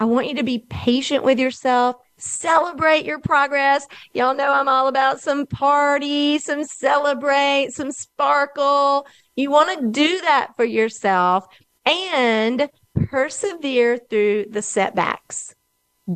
I 0.00 0.04
want 0.06 0.28
you 0.28 0.34
to 0.36 0.42
be 0.42 0.66
patient 0.70 1.24
with 1.24 1.38
yourself. 1.38 1.96
Celebrate 2.16 3.04
your 3.04 3.18
progress. 3.18 3.86
Y'all 4.14 4.34
know 4.34 4.52
I'm 4.52 4.66
all 4.66 4.88
about 4.88 5.20
some 5.20 5.46
party, 5.46 6.38
some 6.38 6.64
celebrate, 6.64 7.68
some 7.72 7.92
sparkle. 7.92 9.06
You 9.36 9.50
want 9.50 9.78
to 9.78 9.88
do 9.88 10.20
that 10.22 10.52
for 10.56 10.64
yourself 10.64 11.46
and 11.84 12.68
persevere 12.94 13.98
through 13.98 14.46
the 14.50 14.62
setbacks. 14.62 15.54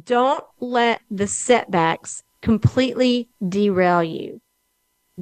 Don't 0.03 0.45
let 0.61 1.01
the 1.11 1.26
setbacks 1.26 2.22
completely 2.42 3.28
derail 3.47 4.03
you. 4.03 4.40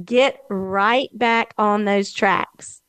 Get 0.03 0.39
right 0.49 1.09
back 1.13 1.53
on 1.57 1.85
those 1.85 2.11
tracks. 2.11 2.81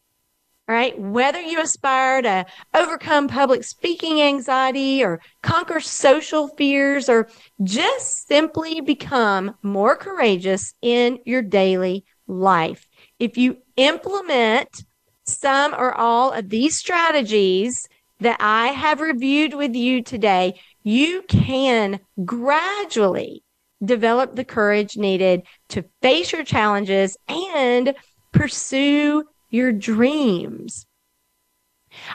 All 0.67 0.75
right. 0.75 0.99
Whether 0.99 1.43
you 1.43 1.61
aspire 1.61 2.23
to 2.23 2.47
overcome 2.73 3.29
public 3.29 3.65
speaking 3.65 4.23
anxiety 4.23 5.05
or 5.05 5.21
conquer 5.43 5.79
social 5.79 6.49
fears 6.49 7.11
or 7.11 7.29
just 7.63 8.27
simply 8.27 8.81
become 8.81 9.57
more 9.63 9.95
courageous 9.95 10.73
in 10.81 11.19
your 11.27 11.43
daily 11.43 12.07
life. 12.27 12.89
If 13.19 13.37
you 13.37 13.59
implement 13.77 14.85
some 15.27 15.75
or 15.75 15.95
all 15.95 16.33
of 16.33 16.49
these 16.49 16.79
strategies 16.79 17.87
that 18.21 18.39
I 18.41 18.69
have 18.69 19.01
reviewed 19.01 19.53
with 19.53 19.75
you 19.75 20.03
today, 20.03 20.59
you 20.85 21.23
can 21.23 21.99
gradually 22.25 23.43
develop 23.85 24.37
the 24.37 24.45
courage 24.45 24.97
needed 24.97 25.43
to 25.71 25.85
face 26.01 26.33
your 26.33 26.45
challenges 26.45 27.17
and 27.27 27.95
pursue 28.33 29.25
your 29.51 29.73
dreams. 29.73 30.87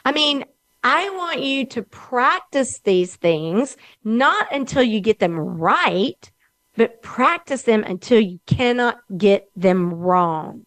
I 0.05 0.11
mean, 0.11 0.45
I 0.83 1.09
want 1.09 1.41
you 1.41 1.65
to 1.67 1.83
practice 1.83 2.79
these 2.79 3.15
things, 3.15 3.75
not 4.03 4.53
until 4.53 4.83
you 4.83 5.01
get 5.01 5.19
them 5.19 5.37
right, 5.37 6.31
but 6.77 7.01
practice 7.01 7.63
them 7.63 7.83
until 7.83 8.19
you 8.19 8.39
cannot 8.47 8.99
get 9.17 9.49
them 9.55 9.93
wrong. 9.93 10.65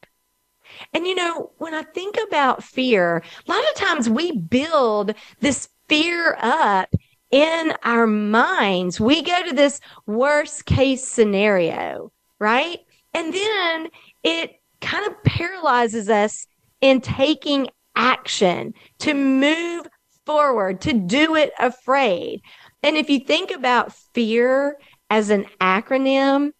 And 0.93 1.07
you 1.07 1.15
know, 1.15 1.53
when 1.59 1.75
I 1.75 1.83
think 1.83 2.17
about 2.27 2.65
fear, 2.65 3.23
a 3.47 3.51
lot 3.51 3.65
of 3.71 3.75
times 3.75 4.09
we 4.09 4.37
build 4.37 5.15
this 5.41 5.69
fear 5.89 6.37
up 6.41 6.95
in 7.33 7.73
our 7.83 8.07
minds. 8.07 9.01
We 9.01 9.23
go 9.23 9.43
to 9.49 9.55
this 9.55 9.81
worst 10.07 10.67
case 10.67 11.05
scenario, 11.05 12.13
right? 12.39 12.79
And 13.15 13.35
then 13.35 13.89
it 14.23 14.61
kind 14.81 15.07
of 15.07 15.23
paralyzes 15.25 16.09
us 16.09 16.47
in 16.81 17.01
taking 17.01 17.69
action 17.97 18.75
to 18.99 19.15
move 19.15 19.87
forward, 20.25 20.81
to 20.83 20.93
do 20.93 21.35
it 21.35 21.53
afraid. 21.59 22.43
And 22.83 22.97
if 22.97 23.11
you 23.11 23.21
think 23.21 23.51
about 23.51 23.93
fear 24.15 24.79
as 25.11 25.31
an 25.31 25.47
acronym, 25.61 26.53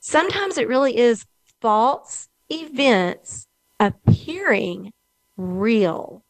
sometimes 0.00 0.58
it 0.58 0.68
really 0.68 0.96
is 0.96 1.26
false 1.60 2.28
events 2.48 3.46
appearing 3.80 4.92
real. 5.36 6.24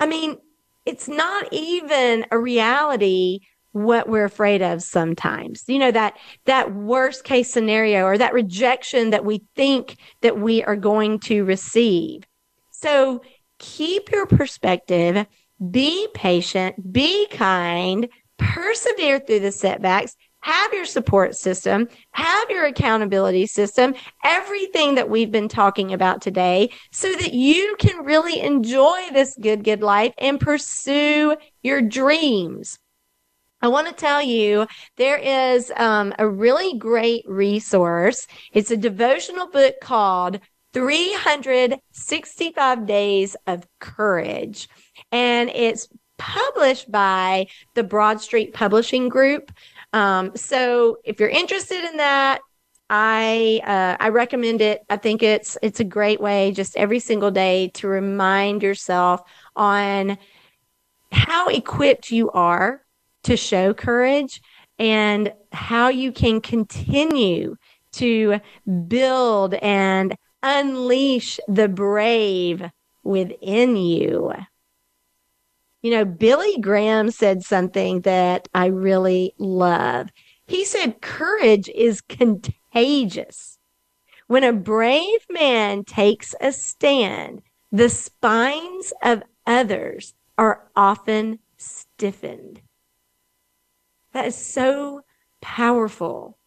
I 0.00 0.06
mean, 0.06 0.38
it's 0.88 1.06
not 1.06 1.46
even 1.52 2.24
a 2.30 2.38
reality 2.38 3.40
what 3.72 4.08
we're 4.08 4.24
afraid 4.24 4.62
of 4.62 4.82
sometimes. 4.82 5.64
You 5.66 5.78
know, 5.78 5.90
that, 5.90 6.16
that 6.46 6.74
worst 6.74 7.24
case 7.24 7.50
scenario 7.50 8.04
or 8.04 8.16
that 8.16 8.32
rejection 8.32 9.10
that 9.10 9.24
we 9.24 9.44
think 9.54 9.98
that 10.22 10.38
we 10.38 10.64
are 10.64 10.76
going 10.76 11.20
to 11.20 11.44
receive. 11.44 12.24
So 12.70 13.20
keep 13.58 14.10
your 14.10 14.24
perspective, 14.24 15.26
be 15.70 16.08
patient, 16.14 16.90
be 16.90 17.26
kind, 17.28 18.08
persevere 18.38 19.20
through 19.20 19.40
the 19.40 19.52
setbacks, 19.52 20.16
have 20.48 20.72
your 20.72 20.86
support 20.86 21.36
system, 21.36 21.86
have 22.12 22.48
your 22.48 22.64
accountability 22.64 23.46
system, 23.46 23.94
everything 24.24 24.94
that 24.94 25.10
we've 25.10 25.30
been 25.30 25.46
talking 25.46 25.92
about 25.92 26.22
today 26.22 26.70
so 26.90 27.12
that 27.12 27.34
you 27.34 27.76
can 27.78 28.02
really 28.02 28.40
enjoy 28.40 28.98
this 29.12 29.36
good, 29.38 29.62
good 29.62 29.82
life 29.82 30.14
and 30.16 30.40
pursue 30.40 31.36
your 31.62 31.82
dreams. 31.82 32.78
I 33.60 33.68
want 33.68 33.88
to 33.88 33.92
tell 33.92 34.22
you 34.22 34.66
there 34.96 35.18
is 35.18 35.70
um, 35.76 36.14
a 36.18 36.26
really 36.26 36.78
great 36.78 37.26
resource. 37.28 38.26
It's 38.54 38.70
a 38.70 38.76
devotional 38.76 39.48
book 39.48 39.74
called 39.82 40.40
365 40.72 42.86
Days 42.86 43.36
of 43.46 43.66
Courage. 43.80 44.66
And 45.12 45.50
it's 45.50 45.88
published 46.18 46.90
by 46.90 47.46
the 47.74 47.84
Broad 47.84 48.20
Street 48.20 48.52
Publishing 48.52 49.08
Group. 49.08 49.50
Um, 49.92 50.36
so 50.36 50.98
if 51.04 51.20
you're 51.20 51.28
interested 51.28 51.84
in 51.84 51.96
that, 51.98 52.40
I 52.90 53.60
uh, 53.64 54.02
I 54.02 54.08
recommend 54.08 54.60
it. 54.60 54.82
I 54.88 54.96
think 54.96 55.22
it's 55.22 55.58
it's 55.62 55.80
a 55.80 55.84
great 55.84 56.20
way 56.20 56.52
just 56.52 56.76
every 56.76 57.00
single 57.00 57.30
day 57.30 57.68
to 57.74 57.88
remind 57.88 58.62
yourself 58.62 59.22
on 59.54 60.16
how 61.12 61.48
equipped 61.48 62.10
you 62.10 62.30
are 62.30 62.82
to 63.24 63.36
show 63.36 63.74
courage 63.74 64.40
and 64.78 65.32
how 65.52 65.88
you 65.88 66.12
can 66.12 66.40
continue 66.40 67.56
to 67.92 68.40
build 68.86 69.54
and 69.54 70.16
unleash 70.42 71.40
the 71.48 71.68
brave 71.68 72.62
within 73.02 73.76
you. 73.76 74.32
You 75.82 75.92
know, 75.92 76.04
Billy 76.04 76.58
Graham 76.58 77.10
said 77.10 77.42
something 77.42 78.00
that 78.00 78.48
I 78.52 78.66
really 78.66 79.34
love. 79.38 80.08
He 80.46 80.64
said, 80.64 81.00
courage 81.00 81.68
is 81.68 82.00
contagious. 82.00 83.58
When 84.26 84.44
a 84.44 84.52
brave 84.52 85.20
man 85.30 85.84
takes 85.84 86.34
a 86.40 86.52
stand, 86.52 87.42
the 87.70 87.88
spines 87.88 88.92
of 89.02 89.22
others 89.46 90.14
are 90.36 90.68
often 90.74 91.38
stiffened. 91.56 92.60
That 94.12 94.26
is 94.26 94.36
so 94.36 95.02
powerful. 95.40 96.38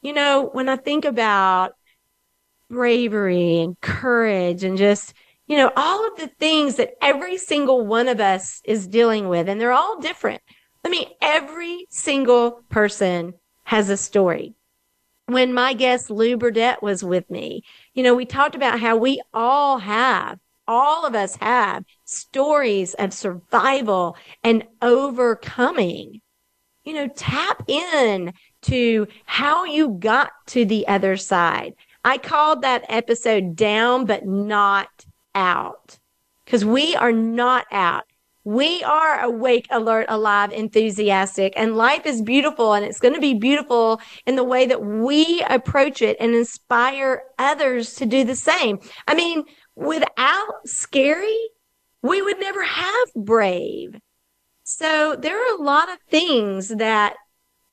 You 0.00 0.14
know, 0.14 0.50
when 0.52 0.68
I 0.68 0.76
think 0.76 1.04
about 1.04 1.74
bravery 2.68 3.60
and 3.60 3.80
courage 3.80 4.64
and 4.64 4.76
just 4.76 5.14
you 5.52 5.58
know, 5.58 5.70
all 5.76 6.06
of 6.06 6.16
the 6.16 6.28
things 6.28 6.76
that 6.76 6.94
every 7.02 7.36
single 7.36 7.84
one 7.84 8.08
of 8.08 8.20
us 8.20 8.62
is 8.64 8.86
dealing 8.86 9.28
with, 9.28 9.50
and 9.50 9.60
they're 9.60 9.70
all 9.70 10.00
different. 10.00 10.40
I 10.82 10.88
mean, 10.88 11.06
every 11.20 11.84
single 11.90 12.62
person 12.70 13.34
has 13.64 13.90
a 13.90 13.98
story. 13.98 14.54
When 15.26 15.52
my 15.52 15.74
guest 15.74 16.08
Lou 16.08 16.38
Burdett 16.38 16.82
was 16.82 17.04
with 17.04 17.28
me, 17.28 17.64
you 17.92 18.02
know, 18.02 18.14
we 18.14 18.24
talked 18.24 18.54
about 18.54 18.80
how 18.80 18.96
we 18.96 19.20
all 19.34 19.76
have, 19.76 20.38
all 20.66 21.04
of 21.04 21.14
us 21.14 21.36
have 21.36 21.84
stories 22.06 22.94
of 22.94 23.12
survival 23.12 24.16
and 24.42 24.64
overcoming. 24.80 26.22
You 26.84 26.94
know, 26.94 27.08
tap 27.08 27.64
in 27.68 28.32
to 28.62 29.06
how 29.26 29.66
you 29.66 29.98
got 30.00 30.30
to 30.46 30.64
the 30.64 30.88
other 30.88 31.18
side. 31.18 31.74
I 32.02 32.16
called 32.16 32.62
that 32.62 32.86
episode 32.88 33.54
down, 33.54 34.06
but 34.06 34.24
not 34.24 34.88
out 35.34 35.98
because 36.44 36.64
we 36.64 36.94
are 36.96 37.12
not 37.12 37.66
out. 37.70 38.04
We 38.44 38.82
are 38.82 39.20
awake, 39.20 39.68
alert, 39.70 40.06
alive, 40.08 40.50
enthusiastic, 40.50 41.52
and 41.56 41.76
life 41.76 42.06
is 42.06 42.20
beautiful 42.20 42.74
and 42.74 42.84
it's 42.84 42.98
going 42.98 43.14
to 43.14 43.20
be 43.20 43.34
beautiful 43.34 44.00
in 44.26 44.34
the 44.34 44.42
way 44.42 44.66
that 44.66 44.82
we 44.82 45.44
approach 45.48 46.02
it 46.02 46.16
and 46.18 46.34
inspire 46.34 47.22
others 47.38 47.94
to 47.94 48.06
do 48.06 48.24
the 48.24 48.34
same. 48.34 48.80
I 49.06 49.14
mean, 49.14 49.44
without 49.76 50.66
scary, 50.66 51.38
we 52.02 52.20
would 52.20 52.40
never 52.40 52.64
have 52.64 53.14
brave. 53.14 54.00
So 54.64 55.16
there 55.16 55.38
are 55.38 55.56
a 55.56 55.62
lot 55.62 55.88
of 55.88 55.98
things 56.10 56.68
that 56.68 57.14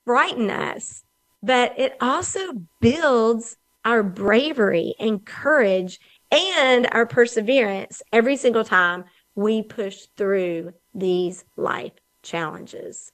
frighten 0.06 0.52
us, 0.52 1.04
but 1.42 1.74
it 1.80 1.98
also 2.00 2.40
builds 2.80 3.58
our 3.86 4.04
bravery 4.04 4.94
and 5.00 5.26
courage 5.26 6.00
and 6.32 6.88
our 6.92 7.06
perseverance 7.06 8.02
every 8.12 8.38
single 8.38 8.64
time 8.64 9.06
we 9.36 9.64
push 9.64 10.06
through 10.18 10.74
these 10.94 11.44
life 11.56 11.94
challenges. 12.22 13.12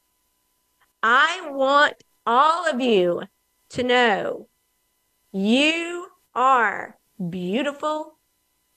I 1.03 1.49
want 1.51 1.95
all 2.25 2.67
of 2.69 2.81
you 2.81 3.23
to 3.69 3.83
know 3.83 4.47
you 5.31 6.07
are 6.33 6.97
beautiful, 7.29 8.17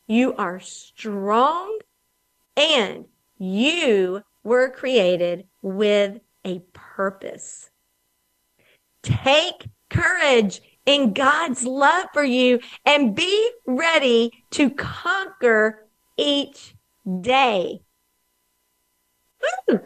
you 0.06 0.34
are 0.34 0.60
strong, 0.60 1.78
and 2.56 3.06
you 3.38 4.22
were 4.42 4.70
created 4.70 5.46
with 5.62 6.20
a 6.44 6.60
purpose. 6.72 7.70
Take 9.02 9.66
courage 9.88 10.60
in 10.88 11.12
God's 11.12 11.64
love 11.64 12.06
for 12.14 12.24
you 12.24 12.60
and 12.86 13.14
be 13.14 13.50
ready 13.66 14.32
to 14.52 14.70
conquer 14.70 15.86
each 16.16 16.74
day. 17.20 17.80
All 19.70 19.76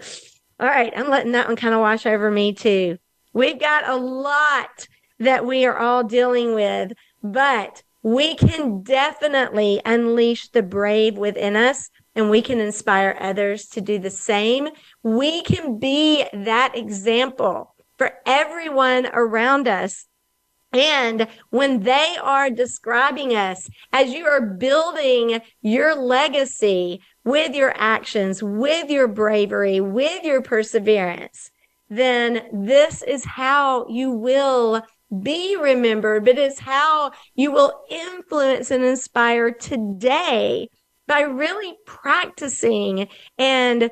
right, 0.61 0.92
I'm 0.96 1.11
letting 1.11 1.32
that 1.32 1.48
one 1.48 1.57
kind 1.57 1.74
of 1.74 1.80
wash 1.80 2.07
over 2.07 2.30
me 2.30 2.53
too. 2.53 2.98
We've 3.32 3.59
got 3.59 3.88
a 3.88 3.96
lot 3.96 4.86
that 5.18 5.44
we 5.44 5.66
are 5.66 5.76
all 5.76 6.05
dealing 6.05 6.55
with, 6.55 6.92
but 7.20 7.82
we 8.05 8.36
can 8.36 8.84
definitely 8.84 9.82
unleash 9.84 10.50
the 10.50 10.62
brave 10.62 11.18
within 11.18 11.57
us 11.57 11.90
and 12.14 12.30
we 12.30 12.42
can 12.42 12.61
inspire 12.61 13.16
others 13.18 13.66
to 13.70 13.80
do 13.80 13.98
the 13.98 14.11
same. 14.11 14.68
We 15.03 15.42
can 15.42 15.80
be 15.80 16.26
that 16.32 16.74
example 16.76 17.74
for 17.98 18.12
everyone 18.24 19.09
around 19.12 19.66
us. 19.66 20.07
And 20.72 21.26
when 21.50 21.80
they 21.80 22.16
are 22.22 22.50
describing 22.50 23.34
us 23.34 23.68
as 23.92 24.12
you 24.12 24.24
are 24.26 24.40
building 24.40 25.40
your 25.60 25.94
legacy 25.94 27.00
with 27.24 27.54
your 27.54 27.74
actions, 27.76 28.42
with 28.42 28.90
your 28.90 29.08
bravery, 29.08 29.80
with 29.80 30.24
your 30.24 30.40
perseverance, 30.40 31.50
then 31.90 32.42
this 32.52 33.02
is 33.02 33.24
how 33.24 33.86
you 33.88 34.10
will 34.12 34.82
be 35.20 35.56
remembered, 35.56 36.24
but 36.24 36.38
it's 36.38 36.60
how 36.60 37.12
you 37.34 37.52
will 37.52 37.84
influence 37.90 38.70
and 38.70 38.82
inspire 38.82 39.50
today 39.50 40.70
by 41.06 41.20
really 41.20 41.74
practicing 41.84 43.08
and 43.36 43.90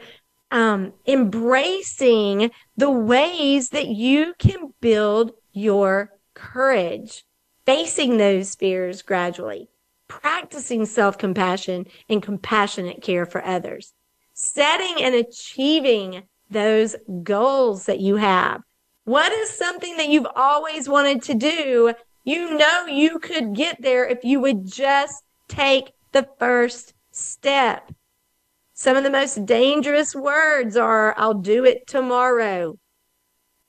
um, 0.50 0.94
embracing 1.06 2.50
the 2.78 2.90
ways 2.90 3.68
that 3.68 3.88
you 3.88 4.32
can 4.38 4.72
build 4.80 5.32
your 5.52 6.10
courage, 6.40 7.24
facing 7.66 8.16
those 8.16 8.54
fears 8.54 9.02
gradually, 9.02 9.68
practicing 10.08 10.86
self 10.86 11.18
compassion 11.18 11.86
and 12.08 12.22
compassionate 12.22 13.02
care 13.02 13.26
for 13.26 13.44
others, 13.44 13.92
setting 14.32 15.02
and 15.02 15.14
achieving 15.14 16.22
those 16.50 16.96
goals 17.22 17.84
that 17.86 18.00
you 18.00 18.16
have. 18.16 18.62
What 19.04 19.32
is 19.32 19.50
something 19.50 19.96
that 19.98 20.08
you've 20.08 20.26
always 20.34 20.88
wanted 20.88 21.22
to 21.24 21.34
do? 21.34 21.92
You 22.24 22.56
know 22.56 22.86
you 22.86 23.18
could 23.18 23.54
get 23.54 23.82
there 23.82 24.06
if 24.06 24.24
you 24.24 24.40
would 24.40 24.66
just 24.66 25.22
take 25.48 25.92
the 26.12 26.26
first 26.38 26.94
step. 27.12 27.92
Some 28.72 28.96
of 28.96 29.04
the 29.04 29.10
most 29.10 29.44
dangerous 29.44 30.14
words 30.14 30.76
are, 30.76 31.14
I'll 31.18 31.34
do 31.34 31.64
it 31.64 31.86
tomorrow. 31.86 32.78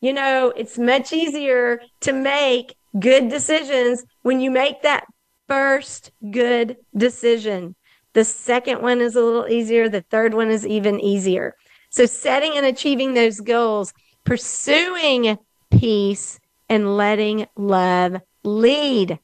You 0.01 0.13
know, 0.13 0.51
it's 0.55 0.77
much 0.77 1.13
easier 1.13 1.79
to 2.01 2.11
make 2.11 2.75
good 2.99 3.29
decisions 3.29 4.03
when 4.23 4.41
you 4.41 4.51
make 4.51 4.81
that 4.81 5.05
first 5.47 6.11
good 6.31 6.77
decision. 6.95 7.75
The 8.13 8.25
second 8.25 8.81
one 8.81 8.99
is 8.99 9.15
a 9.15 9.21
little 9.21 9.47
easier. 9.47 9.87
The 9.87 10.01
third 10.01 10.33
one 10.33 10.49
is 10.49 10.65
even 10.65 10.99
easier. 10.99 11.55
So 11.91 12.05
setting 12.05 12.53
and 12.55 12.65
achieving 12.65 13.13
those 13.13 13.39
goals, 13.39 13.93
pursuing 14.25 15.37
peace 15.71 16.39
and 16.67 16.97
letting 16.97 17.47
love 17.55 18.17
lead. 18.43 19.19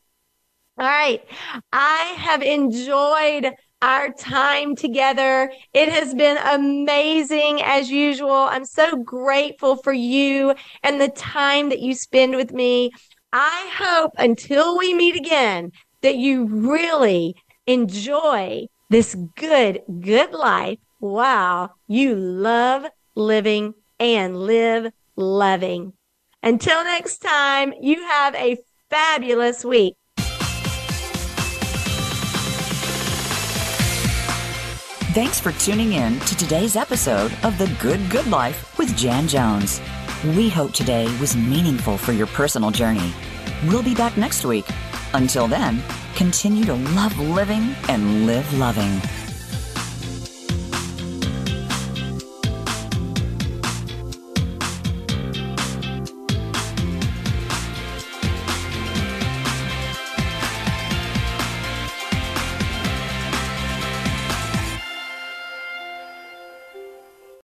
All 0.80 0.86
right. 0.86 1.24
I 1.74 2.14
have 2.18 2.44
enjoyed 2.44 3.52
our 3.82 4.12
time 4.12 4.76
together. 4.76 5.52
It 5.74 5.90
has 5.90 6.14
been 6.14 6.38
amazing 6.38 7.62
as 7.64 7.92
usual. 7.92 8.32
I'm 8.32 8.66
so 8.66 8.98
grateful 8.98 9.78
for 9.78 9.94
you 9.94 10.56
and 10.84 11.00
the 11.00 11.10
time 11.10 11.70
that 11.70 11.80
you 11.80 11.94
spend 11.94 12.36
with 12.36 12.52
me. 12.52 12.92
I 13.32 13.70
hope 13.78 14.14
until 14.18 14.78
we 14.78 14.94
meet 14.94 15.16
again 15.16 15.72
that 16.02 16.16
you 16.16 16.46
really 16.46 17.36
enjoy 17.68 18.66
this 18.90 19.16
good, 19.36 19.82
good 20.02 20.32
life. 20.32 20.80
Wow. 21.00 21.72
You 21.88 22.16
love 22.16 22.86
living 23.16 23.76
and 24.00 24.38
live 24.38 24.92
loving. 25.16 25.94
Until 26.42 26.84
next 26.84 27.18
time, 27.18 27.74
you 27.82 28.04
have 28.04 28.34
a 28.36 28.58
fabulous 28.90 29.66
week. 29.66 29.96
Thanks 35.18 35.40
for 35.40 35.52
tuning 35.54 35.94
in 35.94 36.20
to 36.20 36.38
today's 36.38 36.76
episode 36.76 37.36
of 37.42 37.58
The 37.58 37.76
Good 37.82 38.08
Good 38.12 38.28
Life 38.28 38.78
with 38.78 38.96
Jan 38.96 39.28
Jones. 39.28 39.82
We 40.36 40.48
hope 40.48 40.74
today 40.74 41.06
was 41.20 41.36
meaningful 41.36 41.98
for 41.98 42.12
your 42.12 42.28
personal 42.28 42.70
journey. 42.70 43.12
We'll 43.66 43.82
be 43.82 43.96
back 43.96 44.16
next 44.16 44.46
week. 44.46 44.68
Until 45.16 45.48
then, 45.48 45.82
continue 46.14 46.66
to 46.66 46.76
love 46.94 47.18
living 47.18 47.74
and 47.90 48.28
live 48.28 48.60
loving. 48.60 49.02